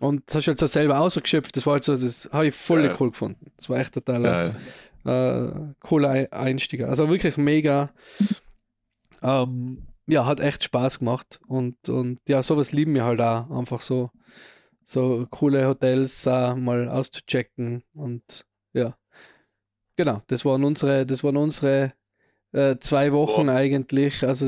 Und 0.00 0.22
das 0.26 0.36
hast 0.36 0.46
du 0.46 0.48
halt 0.50 0.58
so 0.58 0.66
selber 0.66 0.98
ausgeschöpft. 1.00 1.56
Das 1.56 1.66
war 1.66 1.74
halt 1.74 1.84
so, 1.84 1.92
das 1.92 2.28
habe 2.32 2.48
ich 2.48 2.54
voll 2.54 2.82
Geil. 2.88 2.96
cool 3.00 3.10
gefunden. 3.10 3.52
Das 3.56 3.68
war 3.68 3.78
echt 3.78 3.94
total 3.94 4.22
Geil. 4.22 4.56
äh, 5.04 5.74
cooler 5.80 6.10
Ei- 6.10 6.32
Einstieg. 6.32 6.82
Also 6.82 7.08
wirklich 7.08 7.36
mega. 7.36 7.90
Ähm, 9.22 9.86
ja, 10.06 10.26
hat 10.26 10.40
echt 10.40 10.64
Spaß 10.64 10.98
gemacht. 10.98 11.40
Und, 11.46 11.88
und 11.88 12.18
ja, 12.28 12.42
sowas 12.42 12.72
lieben 12.72 12.94
wir 12.94 13.04
halt 13.04 13.20
auch. 13.20 13.50
Einfach 13.50 13.80
so, 13.80 14.10
so 14.84 15.26
coole 15.30 15.66
Hotels 15.66 16.26
äh, 16.26 16.54
mal 16.54 16.88
auszuchecken. 16.88 17.84
Und 17.94 18.44
ja, 18.72 18.96
genau, 19.96 20.22
das 20.26 20.44
waren 20.44 20.64
unsere, 20.64 21.06
das 21.06 21.24
waren 21.24 21.36
unsere 21.36 21.92
äh, 22.52 22.76
zwei 22.80 23.12
Wochen 23.12 23.48
eigentlich. 23.48 24.24
Also 24.26 24.46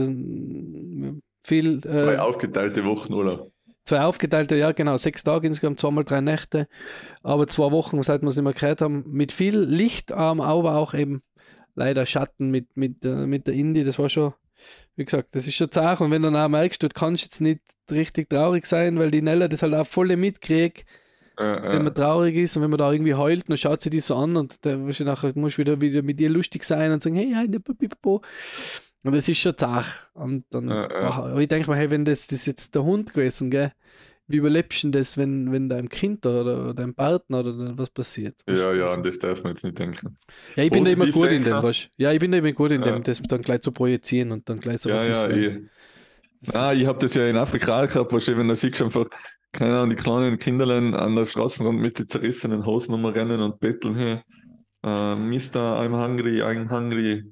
viel. 1.44 1.76
Äh, 1.78 1.80
Zwei 1.80 2.18
aufgeteilte 2.18 2.84
Wochen 2.84 3.12
Urlaub. 3.14 3.52
Zwei 3.86 4.02
aufgeteilte, 4.02 4.56
ja 4.56 4.72
genau, 4.72 4.96
sechs 4.96 5.24
Tage 5.24 5.46
insgesamt, 5.46 5.80
zweimal 5.80 6.04
drei 6.04 6.20
Nächte, 6.20 6.68
aber 7.22 7.46
zwei 7.46 7.70
Wochen, 7.70 8.02
seit 8.02 8.22
wir 8.22 8.28
es 8.28 8.36
nicht 8.36 8.44
mehr 8.44 8.52
gehört 8.52 8.80
haben, 8.82 9.04
mit 9.06 9.32
viel 9.32 9.58
Licht, 9.60 10.12
aber 10.12 10.74
auch 10.76 10.92
eben 10.94 11.22
leider 11.76 12.04
Schatten 12.06 12.50
mit, 12.50 12.76
mit, 12.76 13.04
äh, 13.04 13.26
mit 13.26 13.46
der 13.46 13.54
Indie, 13.54 13.84
das 13.84 13.98
war 13.98 14.08
schon, 14.08 14.34
wie 14.96 15.04
gesagt, 15.04 15.34
das 15.36 15.46
ist 15.46 15.54
schon 15.56 15.70
zart. 15.70 16.00
Und 16.00 16.10
wenn 16.10 16.22
du 16.22 16.30
dann 16.30 16.40
auch 16.42 16.48
merkst, 16.48 16.82
du 16.82 16.88
kannst 16.88 17.24
jetzt 17.24 17.40
nicht 17.40 17.60
richtig 17.90 18.28
traurig 18.30 18.66
sein, 18.66 18.98
weil 18.98 19.10
die 19.10 19.22
Nella 19.22 19.48
das 19.48 19.62
halt 19.62 19.74
auch 19.74 19.86
voll 19.86 20.16
mitkriegt, 20.16 20.84
Äh, 21.38 21.42
wenn 21.44 21.80
äh, 21.80 21.84
man 21.84 21.94
traurig 21.94 22.34
ist 22.36 22.56
und 22.56 22.62
wenn 22.62 22.70
man 22.70 22.78
da 22.78 22.90
irgendwie 22.92 23.14
heult, 23.14 23.48
dann 23.48 23.58
schaut 23.58 23.82
sie 23.82 23.90
die 23.90 24.00
so 24.00 24.16
an 24.16 24.36
und 24.36 24.64
dann 24.64 24.86
musst 24.86 25.00
du 25.00 25.04
nachher 25.04 25.32
musst 25.36 25.58
wieder, 25.58 25.80
wieder 25.80 26.02
mit 26.02 26.20
ihr 26.20 26.30
lustig 26.30 26.64
sein 26.64 26.92
und 26.92 27.02
sagen, 27.02 27.16
hey, 27.16 27.32
hey. 27.34 27.48
Und 29.06 29.14
das 29.14 29.28
ist 29.28 29.38
schon 29.38 29.56
zach. 29.56 30.08
Und 30.14 30.44
dann, 30.50 30.68
Ja, 30.68 30.88
ja. 31.02 31.38
ich 31.38 31.48
denke 31.48 31.68
mal, 31.70 31.76
hey, 31.78 31.90
wenn 31.90 32.04
das, 32.04 32.26
das 32.26 32.46
jetzt 32.46 32.74
der 32.74 32.84
Hund 32.84 33.12
gewesen, 33.14 33.50
gell, 33.50 33.72
wie 34.28 34.36
überlebst 34.38 34.82
du 34.84 34.90
das, 34.90 35.16
wenn, 35.16 35.52
wenn 35.52 35.68
deinem 35.68 35.88
Kind 35.88 36.26
oder 36.26 36.74
deinem 36.74 36.94
Partner 36.94 37.40
oder 37.40 37.78
was 37.78 37.90
passiert? 37.90 38.42
ja, 38.48 38.72
ja, 38.74 38.84
Also, 38.84 38.94
an 38.94 39.02
das 39.02 39.18
darf 39.18 39.42
man 39.44 39.52
jetzt 39.52 39.64
nicht 39.64 39.78
denken. 39.78 40.18
ja, 40.56 40.64
ich 40.64 40.70
bin 40.72 40.84
da 40.84 40.90
immer 40.90 41.04
positiv 41.04 41.14
gut 41.14 41.30
in 41.32 41.42
denken. 41.42 41.44
dem, 41.44 41.62
weißt 41.62 41.90
du? 41.98 42.02
Ja, 42.02 42.12
ich 42.12 42.18
bin 42.20 42.32
da 42.32 42.38
immer 42.38 42.52
gut 42.52 42.72
in 42.72 42.82
Ja. 42.82 42.92
dem, 42.92 43.02
das 43.02 43.22
dann 43.22 43.42
gleich 43.42 43.60
zu 43.60 43.72
projizieren 43.72 44.32
und 44.32 44.48
dann 44.48 44.58
gleich 44.60 44.80
so, 44.80 44.90
Ja, 44.90 44.96
was 44.96 45.06
ja, 45.06 45.12
ist, 45.22 45.28
wenn- 45.28 45.70
ist- 46.40 46.54
ich 46.74 46.86
habe 46.86 46.98
das 46.98 47.14
ja 47.14 47.26
in 47.28 47.36
Afrika 47.36 47.82
auch 47.84 47.88
gehabt, 47.88 48.12
du, 48.12 48.36
wenn 48.38 48.48
du 48.48 48.54
siehst 48.54 48.80
einfach, 48.82 49.06
keine 49.52 49.76
Ahnung, 49.78 49.90
die 49.90 49.96
kleinen 49.96 50.38
Kinderlein 50.38 50.94
an 50.94 51.16
der 51.16 51.26
Straßenrand 51.26 51.78
mit 51.80 51.98
den 51.98 52.08
zerrissenen 52.08 52.64
Hosen 52.66 52.94
rumrennen 52.94 53.40
und 53.40 53.58
betteln, 53.60 53.94
hey, 53.96 54.20
äh, 54.84 55.16
Mister, 55.16 55.60
I'm 55.80 55.92
hungry, 55.96 56.42
I'm 56.42 56.70
hungry, 56.70 57.24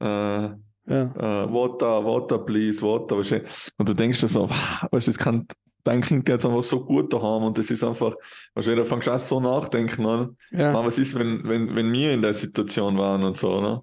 äh, 0.00 0.50
ja. 0.86 1.02
äh, 1.02 1.52
water, 1.52 2.04
water, 2.04 2.38
please, 2.38 2.82
water, 2.82 3.16
und 3.16 3.88
du 3.88 3.94
denkst 3.94 4.20
dir 4.20 4.28
so, 4.28 4.48
weißt 4.48 5.06
du, 5.06 5.10
das 5.10 5.18
kann 5.18 5.46
dein 5.86 6.02
Kind 6.02 6.28
jetzt 6.28 6.44
einfach 6.44 6.62
so 6.62 6.84
gut 6.84 7.12
da 7.12 7.20
haben 7.20 7.44
und 7.44 7.58
das 7.58 7.70
ist 7.70 7.84
einfach, 7.84 8.14
da 8.54 8.62
fängst 8.62 9.06
du 9.06 9.10
auch 9.12 9.18
so 9.18 9.40
nachdenken 9.40 10.06
an, 10.06 10.36
Ja, 10.50 10.72
man, 10.72 10.84
was 10.84 10.98
ist, 10.98 11.14
wenn, 11.14 11.42
wenn, 11.44 11.74
wenn 11.74 11.92
wir 11.92 12.12
in 12.12 12.22
der 12.22 12.34
Situation 12.34 12.98
waren 12.98 13.22
und 13.22 13.36
so, 13.36 13.60
ne? 13.60 13.82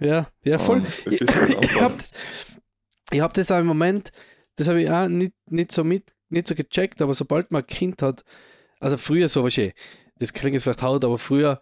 ja, 0.00 0.28
ja, 0.42 0.58
voll. 0.58 0.84
Ich, 1.06 1.20
halt 1.20 1.50
ich 1.50 1.56
einfach, 1.56 1.80
habe 1.80 1.94
das, 1.98 2.10
ich 3.10 3.20
hab 3.20 3.34
das 3.34 3.50
auch 3.50 3.60
im 3.60 3.66
Moment, 3.66 4.10
das 4.56 4.68
habe 4.68 4.82
ich 4.82 4.90
auch 4.90 5.08
nicht, 5.08 5.34
nicht, 5.50 5.72
so 5.72 5.84
mit, 5.84 6.14
nicht 6.30 6.48
so 6.48 6.54
gecheckt, 6.54 7.02
aber 7.02 7.14
sobald 7.14 7.50
man 7.50 7.62
ein 7.62 7.66
Kind 7.66 8.02
hat, 8.02 8.24
also 8.80 8.96
früher 8.96 9.28
so, 9.28 9.44
weißt 9.44 9.58
du, 9.58 9.72
das 10.18 10.32
klingt 10.32 10.54
jetzt 10.54 10.62
vielleicht 10.62 10.82
hart, 10.82 11.04
aber 11.04 11.18
früher, 11.18 11.60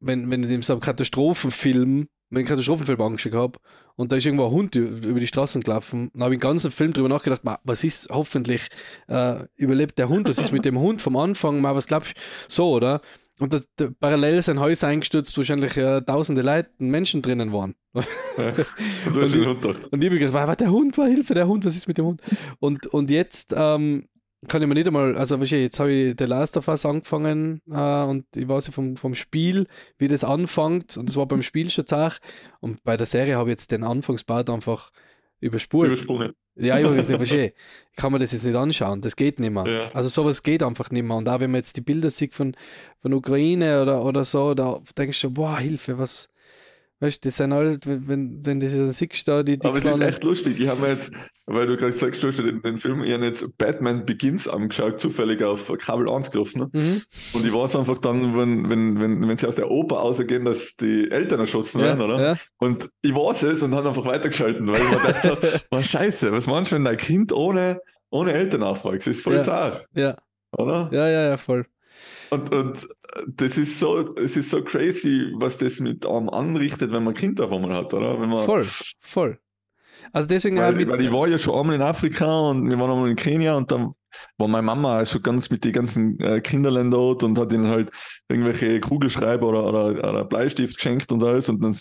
wenn, 0.00 0.30
wenn 0.30 0.42
ich 0.42 0.50
in 0.50 0.62
so 0.62 0.72
einem 0.72 0.80
Katastrophenfilm, 0.80 2.08
wenn 2.32 2.40
ich 2.40 2.48
einen 2.48 2.56
Katastrophenfilm 2.56 3.00
angeschaut 3.00 3.34
habe 3.34 3.58
und 3.96 4.10
da 4.10 4.16
ist 4.16 4.24
irgendwo 4.24 4.46
ein 4.46 4.52
Hund 4.52 4.74
über 4.74 5.20
die 5.20 5.26
Straßen 5.26 5.62
gelaufen, 5.62 6.10
dann 6.14 6.24
habe 6.24 6.34
ich 6.34 6.40
den 6.40 6.48
ganzen 6.48 6.70
Film 6.70 6.94
drüber 6.94 7.10
nachgedacht, 7.10 7.42
was 7.62 7.84
ist, 7.84 8.08
hoffentlich 8.10 8.68
äh, 9.08 9.44
überlebt 9.56 9.98
der 9.98 10.08
Hund, 10.08 10.28
was 10.28 10.38
ist 10.38 10.50
mit 10.50 10.64
dem 10.64 10.78
Hund 10.78 11.02
vom 11.02 11.16
Anfang, 11.16 11.60
mal 11.60 11.76
was 11.76 11.86
glaubst 11.86 12.16
du, 12.16 12.20
so, 12.48 12.70
oder? 12.72 13.02
Und 13.38 13.52
das, 13.52 13.68
da, 13.76 13.88
parallel 14.00 14.40
sind 14.40 14.60
Häuser 14.60 14.88
eingestürzt, 14.88 15.36
wahrscheinlich 15.36 15.76
äh, 15.76 16.00
tausende 16.00 16.42
Leute, 16.42 16.70
Menschen 16.78 17.20
drinnen 17.20 17.52
waren. 17.52 17.74
und 17.92 18.04
du 18.06 19.20
hast 19.20 19.34
Und 19.34 19.34
den 19.34 19.46
Hund 19.46 19.62
gedacht. 19.62 19.92
Und 19.92 20.02
ich 20.02 20.10
habe 20.10 20.32
war 20.32 20.56
der 20.56 20.70
Hund, 20.70 20.96
war 20.96 21.08
Hilfe, 21.08 21.34
der 21.34 21.48
Hund, 21.48 21.64
was 21.64 21.76
ist 21.76 21.86
mit 21.86 21.98
dem 21.98 22.06
Hund? 22.06 22.22
Und, 22.60 22.86
und 22.86 23.10
jetzt 23.10 23.54
ähm, 23.54 24.06
kann 24.48 24.60
ich 24.60 24.68
mir 24.68 24.74
nicht 24.74 24.86
einmal, 24.86 25.16
also 25.16 25.36
jetzt 25.36 25.78
habe 25.78 25.92
ich 25.92 26.14
The 26.18 26.24
Last 26.24 26.56
of 26.56 26.68
Us 26.68 26.84
angefangen 26.84 27.60
äh, 27.70 28.02
und 28.02 28.24
ich 28.34 28.48
weiß 28.48 28.68
ja 28.68 28.72
vom, 28.72 28.96
vom 28.96 29.14
Spiel, 29.14 29.66
wie 29.98 30.08
das 30.08 30.24
anfängt 30.24 30.96
und 30.96 31.08
das 31.08 31.16
war 31.16 31.26
beim 31.26 31.42
Spiel 31.42 31.70
schon 31.70 31.86
zach 31.86 32.18
und 32.60 32.82
bei 32.82 32.96
der 32.96 33.06
Serie 33.06 33.36
habe 33.36 33.50
ich 33.50 33.54
jetzt 33.54 33.70
den 33.70 33.84
Anfangspart 33.84 34.50
einfach 34.50 34.90
überspult. 35.40 35.92
Übersprungen. 35.92 36.32
Ja, 36.56 36.78
ich 36.78 37.06
du, 37.06 37.22
ich 37.22 37.52
kann 37.96 38.12
mir 38.12 38.18
das 38.18 38.32
jetzt 38.32 38.44
nicht 38.44 38.56
anschauen, 38.56 39.00
das 39.00 39.16
geht 39.16 39.38
nicht 39.38 39.52
mehr. 39.52 39.66
Ja. 39.66 39.90
Also 39.92 40.08
sowas 40.08 40.42
geht 40.42 40.62
einfach 40.62 40.90
nicht 40.90 41.04
mehr 41.04 41.16
und 41.16 41.28
auch 41.28 41.40
wenn 41.40 41.50
man 41.52 41.58
jetzt 41.58 41.76
die 41.76 41.80
Bilder 41.80 42.10
sieht 42.10 42.34
von, 42.34 42.56
von 43.00 43.14
Ukraine 43.14 43.80
oder, 43.80 44.04
oder 44.04 44.24
so, 44.24 44.54
da 44.54 44.80
denkst 44.98 45.20
du, 45.22 45.30
boah, 45.30 45.58
Hilfe, 45.58 45.98
was, 45.98 46.31
weißt 47.02 47.22
du, 47.24 47.28
das 47.28 47.36
sind 47.36 47.52
halt, 47.52 47.86
wenn, 47.86 48.44
wenn, 48.46 48.60
das 48.60 48.74
dann 48.76 48.90
siehst, 48.90 49.28
da 49.28 49.42
die, 49.42 49.58
die 49.58 49.66
Aber 49.66 49.76
es 49.78 49.84
ist 49.84 49.90
kleinen- 49.90 50.08
echt 50.08 50.24
lustig. 50.24 50.58
Ich 50.60 50.68
habe 50.68 50.80
mir 50.80 50.88
jetzt, 50.90 51.12
weil 51.46 51.66
du 51.66 51.76
gerade 51.76 51.92
sagst, 51.92 52.22
du 52.22 52.28
hast 52.28 52.38
den, 52.38 52.62
den 52.62 52.78
Film, 52.78 53.02
ich 53.02 53.12
habe 53.12 53.24
jetzt 53.26 53.58
Batman 53.58 54.06
Begins 54.06 54.46
angeschaut, 54.48 55.00
zufällig 55.00 55.42
auf 55.42 55.70
Kabel 55.78 56.08
1 56.08 56.30
gelaufen. 56.30 56.60
Ne? 56.60 56.80
Mhm. 56.80 57.02
Und 57.34 57.44
ich 57.46 57.52
weiß 57.52 57.76
einfach 57.76 57.98
dann, 57.98 58.36
wenn, 58.38 58.70
wenn, 58.70 59.00
wenn, 59.00 59.28
wenn 59.28 59.36
sie 59.36 59.46
aus 59.48 59.56
der 59.56 59.70
Oper 59.70 60.00
ausgehen, 60.00 60.44
dass 60.44 60.76
die 60.76 61.10
Eltern 61.10 61.40
erschossen 61.40 61.80
Ja, 61.80 61.86
werden, 61.86 62.00
oder? 62.02 62.20
ja. 62.22 62.36
Und 62.58 62.88
ich 63.02 63.14
weiß 63.14 63.42
es 63.42 63.62
und 63.62 63.74
habe 63.74 63.88
einfach 63.88 64.04
weitergeschalten, 64.06 64.66
weil 64.68 64.80
ich 64.80 64.90
mir 64.90 65.12
dachte, 65.12 65.60
oh, 65.70 65.80
scheiße, 65.82 66.32
was 66.32 66.46
meinst 66.46 66.70
du, 66.70 66.76
wenn 66.76 66.84
dein 66.84 66.96
Kind 66.96 67.32
ohne, 67.32 67.80
ohne 68.10 68.32
Eltern 68.32 68.62
aufwächst? 68.62 69.08
Das 69.08 69.16
ist 69.16 69.22
voll 69.22 69.34
Ja. 69.34 69.42
zart, 69.42 69.86
Ja, 69.94 70.16
oder? 70.56 70.88
ja, 70.92 71.08
ja, 71.08 71.26
ja, 71.30 71.36
voll. 71.36 71.66
Und, 72.30 72.50
und 72.52 72.86
das 73.26 73.58
ist 73.58 73.78
so, 73.78 74.14
es 74.16 74.36
ist 74.36 74.50
so 74.50 74.62
crazy, 74.62 75.32
was 75.34 75.58
das 75.58 75.80
mit 75.80 76.06
einem 76.06 76.28
anrichtet, 76.30 76.92
wenn 76.92 77.04
man 77.04 77.14
Kind 77.14 77.40
auf 77.40 77.52
einmal 77.52 77.74
hat, 77.74 77.92
oder? 77.94 78.20
Wenn 78.20 78.28
man, 78.28 78.44
Voll, 78.44 78.64
voll. 79.00 79.38
Also 80.12 80.28
deswegen 80.28 80.58
auch 80.58 80.62
Weil, 80.62 80.74
mit, 80.74 80.88
weil 80.88 81.00
ich 81.00 81.12
war 81.12 81.28
ja 81.28 81.38
schon 81.38 81.54
einmal 81.54 81.76
in 81.76 81.82
Afrika 81.82 82.40
und 82.50 82.68
wir 82.68 82.78
waren 82.78 82.90
einmal 82.90 83.10
in 83.10 83.16
Kenia 83.16 83.56
und 83.56 83.70
dann 83.70 83.94
war 84.38 84.48
meine 84.48 84.62
Mama 84.62 84.98
also 84.98 85.20
ganz 85.20 85.50
mit 85.50 85.64
den 85.64 85.72
ganzen 85.72 86.18
äh, 86.20 86.40
Kinderländern 86.40 86.90
dort 86.90 87.22
und 87.24 87.38
hat 87.38 87.52
ihnen 87.52 87.68
halt 87.68 87.90
irgendwelche 88.28 88.80
Kugelschreiber 88.80 89.48
oder, 89.48 89.66
oder, 89.66 90.08
oder 90.08 90.24
Bleistift 90.24 90.76
geschenkt 90.76 91.10
und 91.12 91.22
alles. 91.22 91.48
Und 91.48 91.62
dann, 91.62 91.76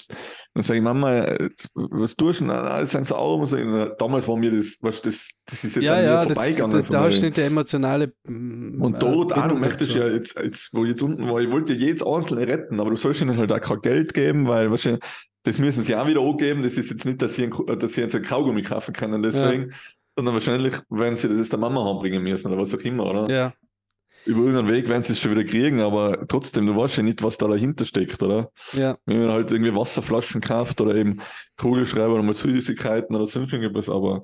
dann 0.53 0.63
sage 0.63 0.79
ich, 0.79 0.83
Mama, 0.83 1.13
äh, 1.13 1.49
was 1.75 2.15
tust 2.15 2.41
du? 2.41 2.45
Nein, 2.45 2.81
das 2.81 2.91
sind 2.91 3.07
so 3.07 3.15
Augen. 3.15 3.45
So, 3.45 3.57
damals 3.97 4.27
war 4.27 4.37
mir 4.37 4.51
das, 4.51 4.77
weißt, 4.81 5.05
das, 5.05 5.31
das 5.45 5.63
ist 5.63 5.75
jetzt 5.75 5.85
ja, 5.85 5.93
an 5.93 5.99
mir 5.99 6.05
ja, 6.05 6.25
das, 6.25 6.33
vorbeigegangen. 6.33 6.77
da, 6.77 6.83
so 6.83 6.93
da 6.93 7.03
hast 7.03 7.17
du 7.17 7.25
nicht 7.25 7.37
die 7.37 7.41
emotionale 7.41 8.13
mm, 8.27 8.81
und 8.81 8.95
äh, 8.95 8.99
dort 8.99 9.33
auch, 9.33 9.47
du 9.47 9.55
möchtest 9.55 9.95
ja 9.95 10.07
jetzt, 10.07 10.37
jetzt, 10.37 10.73
wo 10.73 10.83
ich 10.83 10.91
jetzt 10.91 11.01
unten 11.01 11.27
war, 11.27 11.39
ich 11.39 11.49
wollte 11.49 11.73
ja 11.73 11.79
jedes 11.79 12.05
Einzelne 12.05 12.47
retten, 12.47 12.79
aber 12.79 12.91
du 12.91 12.95
sollst 12.95 13.21
ihnen 13.21 13.37
halt 13.37 13.51
auch 13.51 13.61
kein 13.61 13.81
Geld 13.81 14.13
geben, 14.13 14.47
weil, 14.47 14.71
weißt 14.71 14.85
du, 14.85 14.99
das 15.43 15.59
müssen 15.59 15.83
sie 15.83 15.95
auch 15.95 16.07
wieder 16.07 16.21
angeben. 16.21 16.63
Das 16.63 16.77
ist 16.77 16.91
jetzt 16.91 17.05
nicht, 17.05 17.21
dass 17.21 17.35
sie, 17.35 17.45
ein, 17.45 17.79
dass 17.79 17.93
sie 17.93 18.01
jetzt 18.01 18.15
ein 18.15 18.21
Kaugummi 18.21 18.61
kaufen 18.61 18.93
können, 18.93 19.23
deswegen, 19.23 19.69
ja. 19.69 19.77
sondern 20.15 20.33
wahrscheinlich 20.35 20.75
werden 20.89 21.17
sie 21.17 21.27
das 21.27 21.37
jetzt 21.37 21.51
der 21.51 21.59
Mama 21.59 21.89
anbringen 21.89 22.23
müssen 22.23 22.51
oder 22.51 22.61
was 22.61 22.73
auch 22.73 22.79
immer, 22.79 23.05
oder? 23.05 23.29
Ja. 23.29 23.53
Über 24.25 24.41
irgendeinen 24.41 24.69
Weg 24.69 24.87
werden 24.87 25.01
sie 25.01 25.13
es 25.13 25.19
schon 25.19 25.31
wieder 25.31 25.43
kriegen, 25.43 25.81
aber 25.81 26.27
trotzdem, 26.27 26.67
du 26.67 26.75
weißt 26.75 26.97
ja 26.97 27.03
nicht, 27.03 27.23
was 27.23 27.39
da 27.39 27.47
dahinter 27.47 27.85
steckt, 27.85 28.21
oder? 28.21 28.51
Ja. 28.73 28.97
Wenn 29.05 29.21
man 29.21 29.31
halt 29.31 29.51
irgendwie 29.51 29.75
Wasserflaschen 29.75 30.41
kauft 30.41 30.79
oder 30.79 30.93
eben 30.93 31.21
Kugelschreiber 31.57 32.13
oder 32.13 32.23
mal 32.23 32.35
Süßigkeiten 32.35 33.15
oder 33.15 33.25
sonst 33.25 33.51
irgendwas, 33.51 33.89
aber 33.89 34.21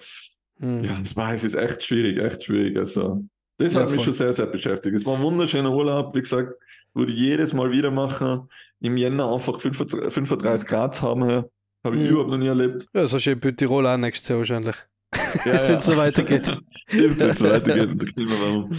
mhm. 0.59 0.83
ja, 0.83 0.99
das 0.99 1.15
war, 1.15 1.33
es 1.33 1.43
ist 1.43 1.55
echt 1.55 1.81
schwierig, 1.81 2.19
echt 2.19 2.43
schwierig. 2.43 2.77
Also, 2.77 3.23
das 3.57 3.73
ja, 3.73 3.81
hat 3.81 3.89
mich 3.89 3.97
voll. 3.97 4.05
schon 4.05 4.13
sehr, 4.13 4.33
sehr 4.33 4.45
beschäftigt. 4.45 4.95
Es 4.95 5.05
war 5.05 5.15
ein 5.15 5.21
wunderschöner 5.21 5.71
Urlaub, 5.71 6.13
wie 6.13 6.19
gesagt, 6.19 6.53
würde 6.93 7.11
ich 7.11 7.19
jedes 7.19 7.53
Mal 7.53 7.71
wieder 7.71 7.91
machen. 7.91 8.49
Im 8.79 8.97
Jänner 8.97 9.33
einfach 9.33 9.59
35 9.59 10.67
Grad 10.67 11.01
haben, 11.01 11.45
habe 11.83 11.95
ich 11.95 12.01
mhm. 12.03 12.07
überhaupt 12.07 12.29
noch 12.29 12.37
nie 12.37 12.47
erlebt. 12.47 12.87
Ja, 12.93 13.07
so 13.07 13.17
schön 13.19 13.39
bei 13.39 13.51
Tirol 13.51 13.87
auch 13.87 13.97
nächstes 13.97 14.29
Jahr 14.29 14.39
wahrscheinlich. 14.39 14.75
Ja, 15.45 15.53
wenn 15.67 15.77
es 15.77 15.85
so 15.85 15.97
weitergeht. 15.97 16.47
wenn 16.91 17.29
es 17.29 17.39
so 17.39 17.49
weitergeht 17.49 17.89
mit 17.89 18.01
der 18.01 18.09
Klimawandel. 18.09 18.77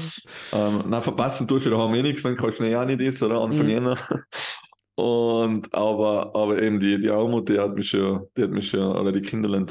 ähm, 0.52 0.84
nein, 0.88 1.02
verpassen 1.02 1.48
tust 1.48 1.66
du 1.66 1.70
da 1.70 1.78
haben 1.78 1.92
wir 1.92 2.00
eh 2.00 2.02
nichts, 2.02 2.22
wenn 2.22 2.36
kein 2.36 2.52
Schnee 2.52 2.76
auch 2.76 2.84
nicht 2.84 3.00
ist, 3.00 3.22
oder? 3.22 3.40
Anfang 3.40 3.66
mhm. 3.66 3.72
Jänner. 3.72 3.96
Und, 4.96 5.72
aber, 5.72 6.34
aber 6.34 6.60
eben 6.60 6.80
die, 6.80 6.98
die 6.98 7.10
Armut, 7.10 7.48
die 7.48 7.58
hat 7.58 7.74
mich 7.74 7.90
schon, 7.90 8.26
die 8.36 8.42
hat 8.42 8.50
mich 8.50 8.68
schon, 8.68 8.96
oder 8.96 9.12
die 9.12 9.22
Kinderlein 9.22 9.64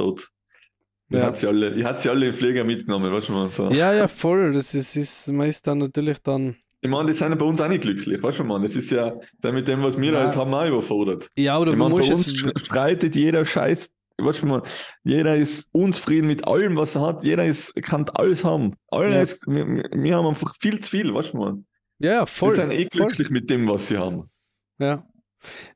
dort 1.09 1.21
ich 1.21 1.27
hatte 1.27 1.39
sie 1.39 1.47
alle, 1.47 1.73
ich 1.75 1.85
hatte 1.85 2.01
sie 2.01 2.09
alle 2.09 2.25
in 2.27 2.33
Pfleger 2.33 2.63
mitgenommen, 2.63 3.11
weißt 3.11 3.29
du 3.29 3.33
mal 3.33 3.49
so. 3.49 3.69
Ja, 3.69 3.93
ja, 3.93 4.07
voll. 4.07 4.53
Das 4.53 4.73
ist, 4.73 4.95
ist 4.95 5.31
meist 5.31 5.65
dann 5.67 5.79
natürlich 5.79 6.19
dann. 6.19 6.55
Ich 6.81 6.89
meine, 6.89 7.07
die 7.07 7.13
sind 7.13 7.29
ja 7.29 7.35
bei 7.35 7.45
uns 7.45 7.59
auch 7.59 7.67
nicht 7.67 7.81
glücklich, 7.81 8.21
weißt 8.21 8.39
du 8.39 8.43
mal. 8.43 8.61
Das 8.61 8.75
ist 8.75 8.91
ja 8.91 9.13
mit 9.43 9.67
dem, 9.67 9.81
was 9.83 9.99
wir 9.99 10.13
ja. 10.13 10.25
jetzt 10.25 10.37
haben, 10.37 10.53
auch 10.53 10.67
überfordert. 10.67 11.27
Ja, 11.35 11.57
oder 11.57 11.71
ich 11.71 11.77
mein, 11.77 11.91
bei 11.91 11.97
uns 11.97 12.29
streitet 12.55 13.15
jeder 13.15 13.45
Scheiß, 13.45 13.95
weißt 14.17 14.41
du 14.43 14.45
mal, 14.45 14.63
jeder 15.03 15.35
ist 15.35 15.69
unzufrieden 15.71 16.27
mit 16.27 16.47
allem, 16.47 16.75
was 16.75 16.95
er 16.95 17.01
hat. 17.01 17.23
Jeder 17.23 17.45
ist, 17.45 17.75
kann 17.81 18.07
alles 18.13 18.43
haben. 18.43 18.75
Alle 18.89 19.15
ja. 19.15 19.21
ist, 19.21 19.47
wir, 19.47 19.65
wir, 19.65 20.15
haben 20.15 20.27
einfach 20.27 20.53
viel 20.59 20.79
zu 20.79 20.89
viel, 20.89 21.13
weißt 21.13 21.33
du 21.33 21.37
mal. 21.37 21.57
Ja, 21.99 22.11
ja, 22.11 22.25
voll. 22.25 22.49
Wir 22.49 22.55
sind 22.55 22.71
eh 22.71 22.85
glücklich 22.85 23.27
voll. 23.27 23.33
mit 23.33 23.49
dem, 23.49 23.67
was 23.67 23.87
sie 23.87 23.97
haben. 23.97 24.29
Ja. 24.77 25.03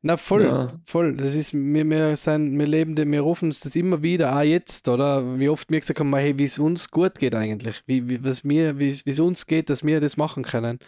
Na 0.02 0.18
voll, 0.18 0.44
ja. 0.44 0.74
voll. 0.86 1.16
Das 1.16 1.36
ist, 1.36 1.54
wir, 1.54 1.90
wir, 1.90 2.16
sind, 2.16 2.58
wir 2.58 2.68
leben, 2.68 2.98
wir 2.98 3.22
rufen 3.22 3.46
uns 3.46 3.60
das 3.60 3.76
immer 3.76 4.02
wieder, 4.02 4.36
auch 4.36 4.42
jetzt, 4.42 4.90
oder? 4.90 5.40
Wie 5.40 5.50
oft 5.50 5.70
wir 5.70 5.80
gesagt 5.80 6.00
haben, 6.00 6.16
hey, 6.16 6.38
wie 6.38 6.44
es 6.44 6.60
uns 6.60 6.92
gut 6.92 7.20
geht 7.20 7.36
eigentlich, 7.36 7.84
wie, 7.86 8.10
wie, 8.10 8.24
was 8.24 8.44
mir, 8.44 8.80
wie 8.80 8.88
es 8.88 9.20
uns 9.20 9.46
geht, 9.46 9.70
dass 9.70 9.84
wir 9.84 10.02
das 10.02 10.18
machen 10.18 10.44
können. 10.44 10.80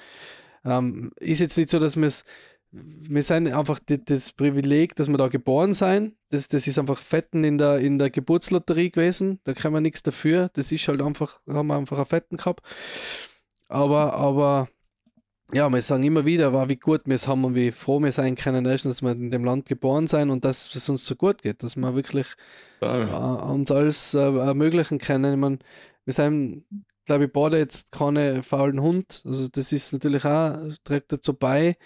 Ähm, 0.66 1.12
ist 1.20 1.40
jetzt 1.40 1.58
nicht 1.58 1.70
so, 1.70 1.80
dass 1.80 1.96
wir 1.96 2.08
es, 2.08 2.26
wir 2.72 3.22
sind 3.22 3.48
einfach 3.54 3.80
die, 3.80 4.04
das 4.04 4.32
Privileg, 4.32 4.96
dass 4.96 5.08
wir 5.08 5.18
da 5.18 5.28
geboren 5.28 5.74
sein. 5.76 6.16
Das, 6.30 6.48
das 6.48 6.66
ist 6.66 6.80
einfach 6.80 6.98
Fetten 6.98 7.44
in 7.44 7.60
der, 7.60 7.78
in 7.78 8.00
der 8.00 8.10
Geburtslotterie 8.10 8.90
gewesen. 8.90 9.40
Da 9.44 9.54
kann 9.54 9.74
man 9.74 9.84
nichts 9.84 10.02
dafür. 10.02 10.50
Das 10.54 10.72
ist 10.72 10.88
halt 10.88 11.02
einfach, 11.02 11.40
haben 11.48 11.68
wir 11.68 11.76
einfach 11.76 11.98
einen 11.98 12.08
Fetten 12.08 12.38
gehabt. 12.38 12.64
Aber, 13.68 14.14
aber 14.14 14.70
ja, 15.52 15.70
wir 15.70 15.82
sagen 15.82 16.04
immer 16.04 16.26
wieder, 16.26 16.54
war, 16.54 16.70
wie 16.70 16.78
gut 16.78 17.02
wir 17.06 17.16
es 17.16 17.28
haben 17.28 17.44
und 17.44 17.56
wie 17.56 17.72
froh 17.72 18.00
wir 18.00 18.12
sein 18.12 18.36
können, 18.36 18.64
dass 18.64 19.02
wir 19.02 19.12
in 19.12 19.30
dem 19.32 19.44
Land 19.44 19.66
geboren 19.68 20.08
sind 20.08 20.30
und 20.30 20.46
dass 20.46 20.74
es 20.74 20.90
uns 20.90 21.06
so 21.06 21.16
gut 21.16 21.42
geht, 21.44 21.64
dass 21.64 21.76
wir 21.76 21.96
wirklich 21.96 22.28
äh, 22.82 22.86
uns 22.86 23.72
alles 23.72 24.14
äh, 24.14 24.20
ermöglichen 24.20 25.00
können. 25.00 25.34
Ich 25.34 25.40
meine, 25.40 25.60
wir 26.06 26.14
sind, 26.14 26.66
glaube 27.06 27.26
ich, 27.26 27.34
beide 27.34 27.58
jetzt 27.58 27.92
keine 27.92 28.42
faulen 28.44 28.82
Hund. 28.82 29.22
Also 29.26 29.48
das 29.50 29.72
ist 29.72 29.94
natürlich 29.94 30.26
auch, 30.26 30.58
trägt 30.84 31.12
dazu 31.12 31.34
bei. 31.34 31.78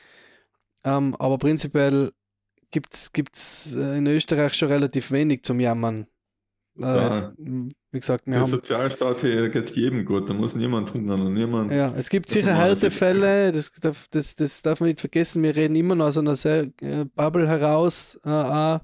Ähm, 0.83 1.15
aber 1.15 1.37
prinzipiell 1.37 2.11
gibt 2.71 2.93
es 2.93 3.75
äh, 3.75 3.97
in 3.97 4.07
Österreich 4.07 4.53
schon 4.53 4.69
relativ 4.69 5.11
wenig 5.11 5.43
zum 5.43 5.59
Jammern. 5.59 6.07
Äh, 6.79 7.29
wie 7.91 7.99
gesagt, 7.99 8.25
wir 8.25 8.33
der 8.33 8.41
haben, 8.41 8.49
Sozialstaat 8.49 9.21
hier 9.21 9.49
geht 9.49 9.65
es 9.65 9.75
jedem 9.75 10.05
gut, 10.05 10.29
da 10.29 10.33
muss 10.33 10.55
niemand 10.55 10.93
hungern 10.93 11.33
niemand. 11.33 11.71
Ja, 11.71 11.93
es 11.95 12.09
gibt 12.09 12.29
sicher 12.29 12.55
Härtefälle, 12.55 13.51
das, 13.51 13.71
das, 14.11 14.35
das 14.35 14.61
darf 14.61 14.79
man 14.79 14.89
nicht 14.89 14.99
vergessen. 14.99 15.43
Wir 15.43 15.55
reden 15.55 15.75
immer 15.75 15.95
noch 15.95 16.07
aus 16.07 16.17
einer 16.17 16.35
sehr 16.35 16.67
äh, 16.81 17.05
Bubble 17.15 17.47
heraus. 17.47 18.19
Äh, 18.23 18.79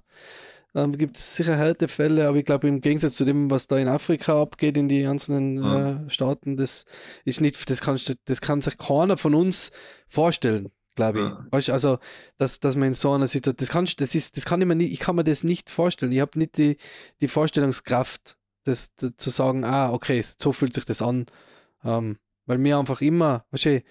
ähm, 0.76 0.92
gibt 0.98 1.18
es 1.18 1.36
sicher 1.36 1.56
Härtefälle, 1.56 2.28
aber 2.28 2.38
ich 2.38 2.46
glaube, 2.46 2.68
im 2.68 2.82
Gegensatz 2.82 3.16
zu 3.16 3.26
dem, 3.26 3.52
was 3.52 3.68
da 3.68 3.78
in 3.78 3.88
Afrika 3.88 4.42
abgeht, 4.42 4.76
in 4.76 4.88
die 4.88 5.06
einzelnen 5.06 5.64
ja. 5.64 5.92
äh, 5.92 6.10
Staaten, 6.10 6.58
das 6.58 6.86
ist 7.26 7.42
nicht, 7.42 7.70
das, 7.70 7.82
kannst, 7.82 8.16
das 8.26 8.42
kann 8.42 8.62
sich 8.62 8.78
keiner 8.78 9.18
von 9.18 9.36
uns 9.36 9.72
vorstellen 10.08 10.72
glaube 10.96 11.20
ich. 11.20 11.26
Ja. 11.26 11.48
Weißt, 11.52 11.70
also, 11.70 12.00
dass, 12.38 12.60
dass 12.60 12.76
man 12.76 12.90
in 12.90 12.94
so 12.94 13.12
einer 13.12 13.28
Situation, 13.28 13.58
das, 13.58 13.70
kann, 13.70 13.88
das, 13.98 14.16
ist, 14.16 14.38
das 14.38 14.46
kann 14.46 14.62
ich 14.62 14.68
mir 14.68 14.76
nicht, 14.76 14.92
ich 14.92 15.00
kann 15.00 15.16
mir 15.16 15.24
das 15.24 15.44
nicht 15.44 15.70
vorstellen. 15.70 16.12
Ich 16.12 16.20
habe 16.20 16.38
nicht 16.38 16.58
die, 16.58 16.78
die 17.22 17.28
Vorstellungskraft, 17.28 18.38
das, 18.64 18.94
das, 18.96 19.12
zu 19.18 19.30
sagen, 19.30 19.64
ah, 19.64 19.92
okay, 19.92 20.24
so 20.38 20.52
fühlt 20.52 20.74
sich 20.74 20.86
das 20.86 21.02
an. 21.02 21.26
Ähm, 21.84 22.18
weil 22.46 22.58
mir 22.58 22.78
einfach 22.78 23.02
immer, 23.02 23.46
weißt 23.52 23.66
du, 23.66 23.84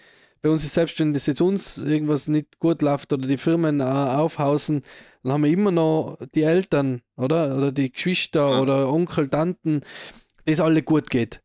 bei 0.43 0.51
uns 0.51 0.65
ist 0.65 0.75
selbst, 0.75 0.99
wenn 0.99 1.15
das 1.15 1.27
jetzt 1.27 1.41
uns 1.41 1.79
irgendwas 1.79 2.27
nicht 2.27 2.59
gut 2.59 2.83
läuft 2.83 3.12
oder 3.12 3.29
die 3.29 3.37
Firmen 3.37 3.81
äh, 3.81 3.85
aufhausen, 3.85 4.83
dann 5.23 5.33
haben 5.33 5.45
wir 5.45 5.51
immer 5.51 5.71
noch 5.71 6.19
die 6.35 6.43
Eltern, 6.43 7.03
oder? 7.17 7.57
Oder 7.57 7.71
die 7.71 7.93
Geschwister 7.93 8.51
ja. 8.51 8.61
oder 8.61 8.93
Onkel, 8.93 9.29
Tanten, 9.29 9.83
die 10.47 10.53
es 10.53 10.61
alle 10.61 10.83
gut 10.83 11.11
geht. 11.11 11.43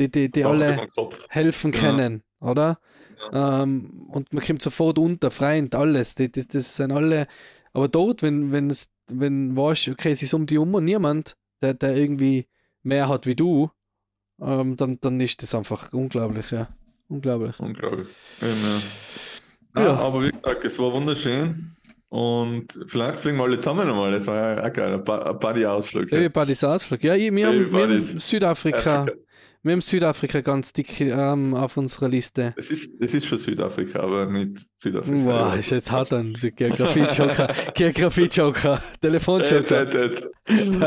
Die, 0.00 0.10
die, 0.10 0.30
die 0.30 0.44
alle 0.44 0.88
helfen 1.28 1.70
können, 1.70 2.24
ja. 2.40 2.48
oder? 2.48 2.80
Ähm, 3.32 4.06
und 4.08 4.32
man 4.32 4.44
kommt 4.44 4.62
sofort 4.62 4.98
unter, 4.98 5.30
Freund, 5.30 5.74
alles. 5.74 6.14
Das, 6.14 6.30
das, 6.32 6.48
das 6.48 6.76
sind 6.76 6.92
alle. 6.92 7.26
Aber 7.72 7.88
dort, 7.88 8.22
wenn, 8.22 8.52
wenn 8.52 8.70
es, 8.70 8.90
wenn 9.08 9.56
weißt, 9.56 9.88
okay, 9.88 10.12
es 10.12 10.22
ist 10.22 10.34
um 10.34 10.46
die 10.46 10.58
um 10.58 10.74
und 10.74 10.84
niemand, 10.84 11.36
der, 11.62 11.74
der 11.74 11.96
irgendwie 11.96 12.46
mehr 12.82 13.08
hat 13.08 13.26
wie 13.26 13.36
du, 13.36 13.70
ähm, 14.40 14.76
dann, 14.76 14.98
dann 15.00 15.20
ist 15.20 15.42
das 15.42 15.54
einfach 15.54 15.92
unglaublich, 15.92 16.50
ja. 16.50 16.68
Unglaublich. 17.08 17.58
Unglaublich. 17.58 18.06
Ja, 19.74 19.82
ja. 19.82 19.96
aber 19.96 20.22
wie 20.22 20.30
gesagt, 20.30 20.64
es 20.64 20.78
war 20.78 20.92
wunderschön. 20.92 21.76
Und 22.08 22.66
vielleicht 22.88 23.20
fliegen 23.20 23.36
wir 23.36 23.44
alle 23.44 23.60
zusammen 23.60 23.86
nochmal. 23.86 24.10
Das 24.10 24.26
war 24.26 24.56
ja 24.56 24.68
auch 24.68 24.72
geil. 24.72 24.94
Ein 24.94 25.38
Buddy-Ausflug. 25.38 26.10
Ja, 26.10 26.28
Buddy-Ausflug. 26.28 27.04
Ja, 27.04 27.14
wir 27.14 27.46
haben, 27.46 27.72
wir 27.72 27.82
haben 27.82 28.00
Südafrika. 28.00 29.02
Afrika. 29.02 29.06
Wir 29.62 29.72
haben 29.72 29.82
Südafrika 29.82 30.40
ganz 30.40 30.72
dick 30.72 31.02
ähm, 31.02 31.52
auf 31.52 31.76
unserer 31.76 32.08
Liste. 32.08 32.54
Es 32.56 32.70
ist, 32.70 32.94
es 32.98 33.12
ist 33.12 33.26
schon 33.26 33.36
Südafrika, 33.36 34.00
aber 34.00 34.24
nicht 34.24 34.58
Südafrika. 34.74 35.26
Wow, 35.26 35.54
ist 35.54 35.68
jetzt 35.68 35.90
hart 35.90 36.14
an. 36.14 36.32
Geografie-Joker, 36.56 37.52
Geografie-Joker, 37.74 38.82
Telefon-Joker. 39.02 39.90
ähm, 40.48 40.80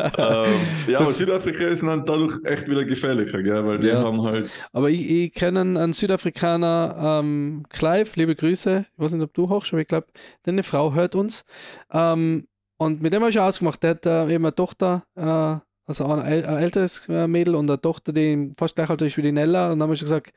ja, 0.87 0.99
aber 0.99 1.13
Südafrika 1.13 1.67
ist 1.67 1.83
dann 1.83 2.03
dadurch 2.03 2.33
echt 2.45 2.67
wieder 2.67 2.83
gefährlicher, 2.83 3.43
gell? 3.43 3.63
weil 3.63 3.77
die 3.77 3.87
ja. 3.87 4.01
haben 4.01 4.23
halt. 4.23 4.49
Aber 4.73 4.89
ich, 4.89 5.07
ich 5.07 5.33
kenne 5.33 5.61
einen, 5.61 5.77
einen 5.77 5.93
Südafrikaner, 5.93 7.19
ähm, 7.21 7.65
Clive, 7.69 8.09
liebe 8.15 8.35
Grüße. 8.35 8.87
Ich 8.91 8.99
weiß 8.99 9.13
nicht, 9.13 9.21
ob 9.21 9.33
du 9.35 9.49
hochst, 9.49 9.71
aber 9.71 9.81
ich 9.81 9.87
glaube, 9.87 10.07
deine 10.43 10.63
Frau 10.63 10.95
hört 10.95 11.13
uns. 11.13 11.45
Ähm, 11.91 12.47
und 12.77 13.03
mit 13.03 13.13
dem 13.13 13.21
habe 13.21 13.29
ich 13.29 13.35
schon 13.35 13.43
ausgemacht. 13.43 13.83
Der 13.83 13.91
hat 13.91 14.05
äh, 14.07 14.33
eben 14.33 14.45
eine 14.45 14.55
Tochter. 14.55 15.03
Äh, 15.15 15.59
also 15.85 16.05
ein, 16.05 16.43
älteres 16.43 17.07
äh, 17.09 17.27
Mädel 17.27 17.55
und 17.55 17.69
eine 17.69 17.79
Tochter, 17.79 18.13
die 18.13 18.53
fast 18.57 18.75
gleich 18.75 18.89
alt 18.89 19.01
ist 19.01 19.17
wie 19.17 19.21
die 19.21 19.31
Nella. 19.31 19.71
Und 19.71 19.79
dann 19.79 19.89
haben 19.89 19.95
wir 19.95 19.99
gesagt, 19.99 20.33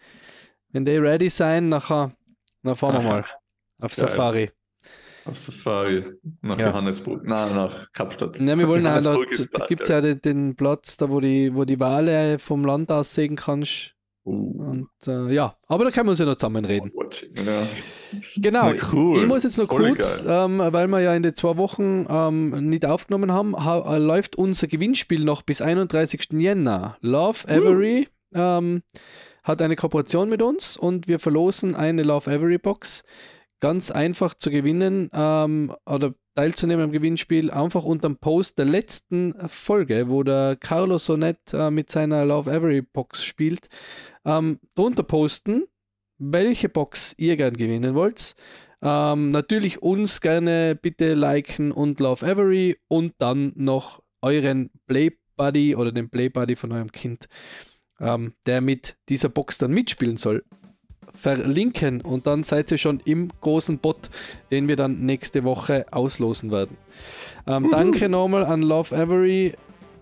wenn 0.72 0.84
die 0.84 0.96
ready 0.96 1.30
sein, 1.30 1.68
nachher, 1.68 2.12
dann 2.62 2.76
fahren 2.76 3.02
wir 3.02 3.02
mal 3.08 3.24
auf 3.80 3.94
Safari. 3.94 4.50
Auf 5.24 5.38
Safari, 5.38 6.04
nach 6.40 6.58
ja. 6.58 6.68
Johannesburg, 6.68 7.24
nein, 7.24 7.54
nach 7.54 7.90
Kapstadt. 7.92 8.38
Ja, 8.38 8.58
wir 8.58 8.68
wollen 8.68 8.86
auch, 8.86 9.02
da, 9.02 9.16
da 9.52 9.66
gibt 9.66 9.82
es 9.82 9.88
ja 9.88 10.00
den, 10.00 10.20
den, 10.20 10.56
Platz, 10.56 10.96
da 10.96 11.10
wo 11.10 11.20
die, 11.20 11.54
wo 11.54 11.64
die 11.64 11.80
Wale 11.80 12.38
vom 12.38 12.64
Land 12.64 12.90
aus 12.92 13.14
sehen 13.14 13.36
kannst. 13.36 13.94
Uh. 14.24 14.62
Und 14.70 14.90
äh, 15.06 15.32
ja, 15.32 15.56
aber 15.68 15.84
da 15.84 15.90
können 15.90 16.06
wir 16.06 16.10
uns 16.10 16.18
ja 16.18 16.26
noch 16.26 16.36
zusammen 16.36 16.64
reden. 16.64 16.92
Ja. 17.34 17.62
Genau, 18.36 18.72
cool. 18.92 19.18
ich 19.18 19.26
muss 19.26 19.42
jetzt 19.42 19.58
noch 19.58 19.66
Voll 19.66 19.94
kurz, 19.94 20.24
ähm, 20.26 20.58
weil 20.58 20.88
wir 20.88 21.00
ja 21.00 21.14
in 21.14 21.22
den 21.22 21.34
zwei 21.34 21.56
Wochen 21.56 22.06
ähm, 22.08 22.68
nicht 22.68 22.86
aufgenommen 22.86 23.32
haben, 23.32 23.56
ha 23.64 23.96
äh, 23.96 23.98
läuft 23.98 24.36
unser 24.36 24.66
Gewinnspiel 24.66 25.24
noch 25.24 25.42
bis 25.42 25.60
31. 25.60 26.28
Jänner. 26.32 26.96
Love 27.00 27.48
Avery 27.48 28.08
uh. 28.34 28.38
ähm, 28.38 28.82
hat 29.42 29.62
eine 29.62 29.76
Kooperation 29.76 30.28
mit 30.28 30.42
uns 30.42 30.76
und 30.76 31.08
wir 31.08 31.18
verlosen 31.18 31.74
eine 31.74 32.02
Love 32.02 32.30
Avery 32.30 32.58
Box. 32.58 33.04
Ganz 33.60 33.90
einfach 33.90 34.34
zu 34.34 34.50
gewinnen 34.50 35.08
ähm, 35.14 35.74
oder 35.86 36.14
teilzunehmen 36.34 36.84
am 36.84 36.92
Gewinnspiel, 36.92 37.50
einfach 37.50 37.84
unter 37.84 38.08
dem 38.08 38.18
Post 38.18 38.58
der 38.58 38.66
letzten 38.66 39.34
Folge, 39.48 40.10
wo 40.10 40.22
der 40.22 40.56
Carlos 40.56 41.06
Sonet 41.06 41.38
äh, 41.54 41.70
mit 41.70 41.90
seiner 41.90 42.26
Love 42.26 42.52
Avery 42.52 42.82
Box 42.82 43.24
spielt 43.24 43.70
ähm, 44.26 44.58
drunter 44.74 45.04
posten, 45.04 45.64
welche 46.18 46.68
Box 46.68 47.14
ihr 47.18 47.36
gern 47.36 47.54
gewinnen 47.54 47.94
wollt. 47.94 48.34
Ähm, 48.82 49.30
natürlich 49.30 49.82
uns 49.82 50.20
gerne 50.20 50.78
bitte 50.80 51.14
liken 51.14 51.72
und 51.72 51.98
Love 52.00 52.26
Every 52.26 52.76
und 52.88 53.14
dann 53.18 53.52
noch 53.56 54.02
euren 54.22 54.70
Play 54.86 55.12
Buddy 55.36 55.76
oder 55.76 55.92
den 55.92 56.10
Play 56.10 56.28
Buddy 56.28 56.56
von 56.56 56.72
eurem 56.72 56.92
Kind, 56.92 57.28
ähm, 58.00 58.34
der 58.46 58.60
mit 58.60 58.96
dieser 59.08 59.28
Box 59.28 59.58
dann 59.58 59.72
mitspielen 59.72 60.16
soll, 60.16 60.44
verlinken 61.14 62.00
und 62.00 62.26
dann 62.26 62.42
seid 62.42 62.70
ihr 62.70 62.78
schon 62.78 63.00
im 63.04 63.30
großen 63.40 63.78
Bot, 63.78 64.10
den 64.50 64.68
wir 64.68 64.76
dann 64.76 65.00
nächste 65.00 65.44
Woche 65.44 65.86
auslosen 65.90 66.50
werden. 66.50 66.76
Ähm, 67.46 67.68
danke 67.70 68.08
nochmal 68.08 68.44
an 68.44 68.62
Love 68.62 68.96
Avery. 68.96 69.54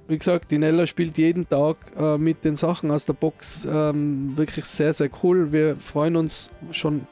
Wie 0.06 0.18
gesagt, 0.18 0.50
die 0.50 0.58
Nella 0.58 0.86
spielt 0.86 1.16
jeden 1.16 1.48
Tag 1.48 1.76
äh, 1.96 2.18
mit 2.18 2.44
den 2.44 2.56
Sachen 2.56 2.90
aus 2.90 3.06
der 3.06 3.14
Box. 3.14 3.66
Ähm, 3.70 4.36
wirklich 4.36 4.66
sehr, 4.66 4.92
sehr 4.92 5.08
cool. 5.22 5.50
Wir 5.50 5.76
freuen 5.76 6.16
uns 6.16 6.50
schon 6.72 7.06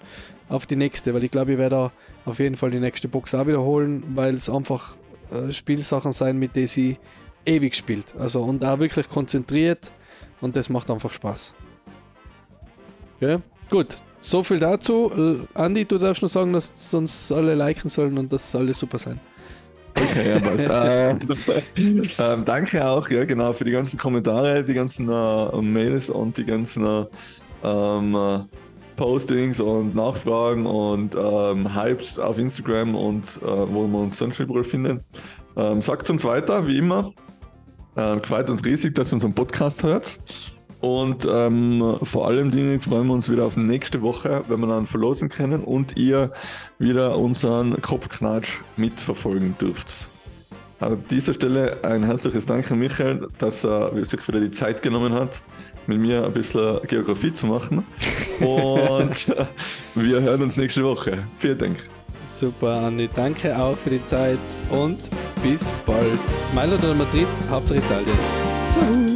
auf 0.50 0.66
die 0.66 0.76
nächste, 0.76 1.14
weil 1.14 1.24
ich 1.24 1.30
glaube, 1.30 1.52
ich 1.52 1.58
werde 1.58 1.76
da 1.76 1.92
auf 2.26 2.38
jeden 2.38 2.56
Fall 2.56 2.70
die 2.70 2.80
nächste 2.80 3.08
Box 3.08 3.34
auch 3.34 3.46
wiederholen, 3.46 4.02
weil 4.14 4.34
es 4.34 4.50
einfach 4.50 4.94
äh, 5.30 5.52
Spielsachen 5.52 6.12
sein, 6.12 6.38
mit 6.38 6.54
denen 6.54 6.66
sie 6.66 6.98
ewig 7.46 7.74
spielt. 7.74 8.14
Also 8.18 8.42
und 8.42 8.62
auch 8.64 8.78
wirklich 8.78 9.08
konzentriert 9.08 9.90
und 10.42 10.54
das 10.54 10.68
macht 10.68 10.90
einfach 10.90 11.12
Spaß. 11.14 11.54
Okay? 13.16 13.38
Gut, 13.70 13.96
so 14.20 14.42
viel 14.42 14.58
dazu. 14.58 15.10
Äh, 15.16 15.58
Andi, 15.58 15.86
du 15.86 15.96
darfst 15.96 16.20
nur 16.20 16.28
sagen, 16.28 16.52
dass 16.52 16.92
uns 16.92 17.32
alle 17.32 17.54
liken 17.54 17.88
sollen 17.88 18.18
und 18.18 18.30
dass 18.32 18.54
alles 18.54 18.78
super 18.78 18.98
sein. 18.98 19.18
Okay, 20.12 20.30
ja, 20.30 20.40
passt. 20.40 21.18
ähm, 21.76 22.10
ähm, 22.18 22.44
danke 22.44 22.86
auch, 22.86 23.08
ja, 23.08 23.24
genau, 23.24 23.52
für 23.52 23.64
die 23.64 23.70
ganzen 23.70 23.98
Kommentare, 23.98 24.62
die 24.62 24.74
ganzen 24.74 25.08
äh, 25.08 25.62
Mails 25.62 26.10
und 26.10 26.36
die 26.36 26.44
ganzen 26.44 26.84
äh, 26.84 27.04
ähm, 27.64 28.46
Postings 28.96 29.60
und 29.60 29.94
Nachfragen 29.94 30.66
und 30.66 31.16
ähm, 31.16 31.74
Hypes 31.74 32.18
auf 32.18 32.38
Instagram 32.38 32.94
und 32.94 33.40
äh, 33.42 33.46
wo 33.46 33.86
man 33.86 34.02
uns 34.02 34.18
sonst 34.18 34.38
überall 34.38 34.64
findet. 34.64 35.02
Ähm, 35.56 35.82
sagt 35.82 36.08
uns 36.10 36.24
weiter, 36.24 36.66
wie 36.66 36.78
immer. 36.78 37.12
Äh, 37.96 38.18
gefreut 38.18 38.48
uns 38.48 38.64
riesig, 38.64 38.94
dass 38.94 39.12
ihr 39.12 39.14
unseren 39.14 39.34
Podcast 39.34 39.82
hört. 39.82 40.18
Und 40.82 41.28
ähm, 41.30 41.96
vor 42.02 42.26
allem 42.26 42.50
Dingen 42.50 42.80
freuen 42.80 43.06
wir 43.06 43.14
uns 43.14 43.30
wieder 43.30 43.44
auf 43.44 43.56
nächste 43.56 44.02
Woche, 44.02 44.42
wenn 44.48 44.58
wir 44.58 44.66
dann 44.66 44.86
verlosen 44.86 45.28
können 45.28 45.62
und 45.62 45.96
ihr 45.96 46.32
wieder 46.80 47.16
unseren 47.16 47.80
Kopfknatsch 47.80 48.58
mitverfolgen 48.76 49.56
dürft. 49.58 50.08
An 50.80 50.98
dieser 51.08 51.34
Stelle 51.34 51.78
ein 51.84 52.02
herzliches 52.02 52.46
Dank 52.46 52.68
an 52.72 52.80
Michael, 52.80 53.28
dass 53.38 53.64
er 53.64 53.92
sich 54.04 54.26
wieder 54.26 54.40
die 54.40 54.50
Zeit 54.50 54.82
genommen 54.82 55.12
hat, 55.12 55.44
mit 55.86 56.00
mir 56.00 56.26
ein 56.26 56.32
bisschen 56.32 56.80
Geografie 56.88 57.32
zu 57.32 57.46
machen. 57.46 57.84
Und 58.40 59.28
wir 59.94 60.20
hören 60.20 60.42
uns 60.42 60.56
nächste 60.56 60.82
Woche. 60.82 61.18
Vielen 61.36 61.58
Dank. 61.58 61.76
Super, 62.26 62.72
Andi. 62.72 63.08
Danke 63.14 63.56
auch 63.56 63.76
für 63.76 63.90
die 63.90 64.04
Zeit 64.04 64.38
und 64.70 64.98
bis 65.44 65.72
bald. 65.86 66.18
Mailand 66.56 66.82
oder 66.82 66.94
Madrid, 66.94 67.28
Hauptsache 67.48 67.78
Italien. 67.78 68.18
Ciao. 68.72 69.11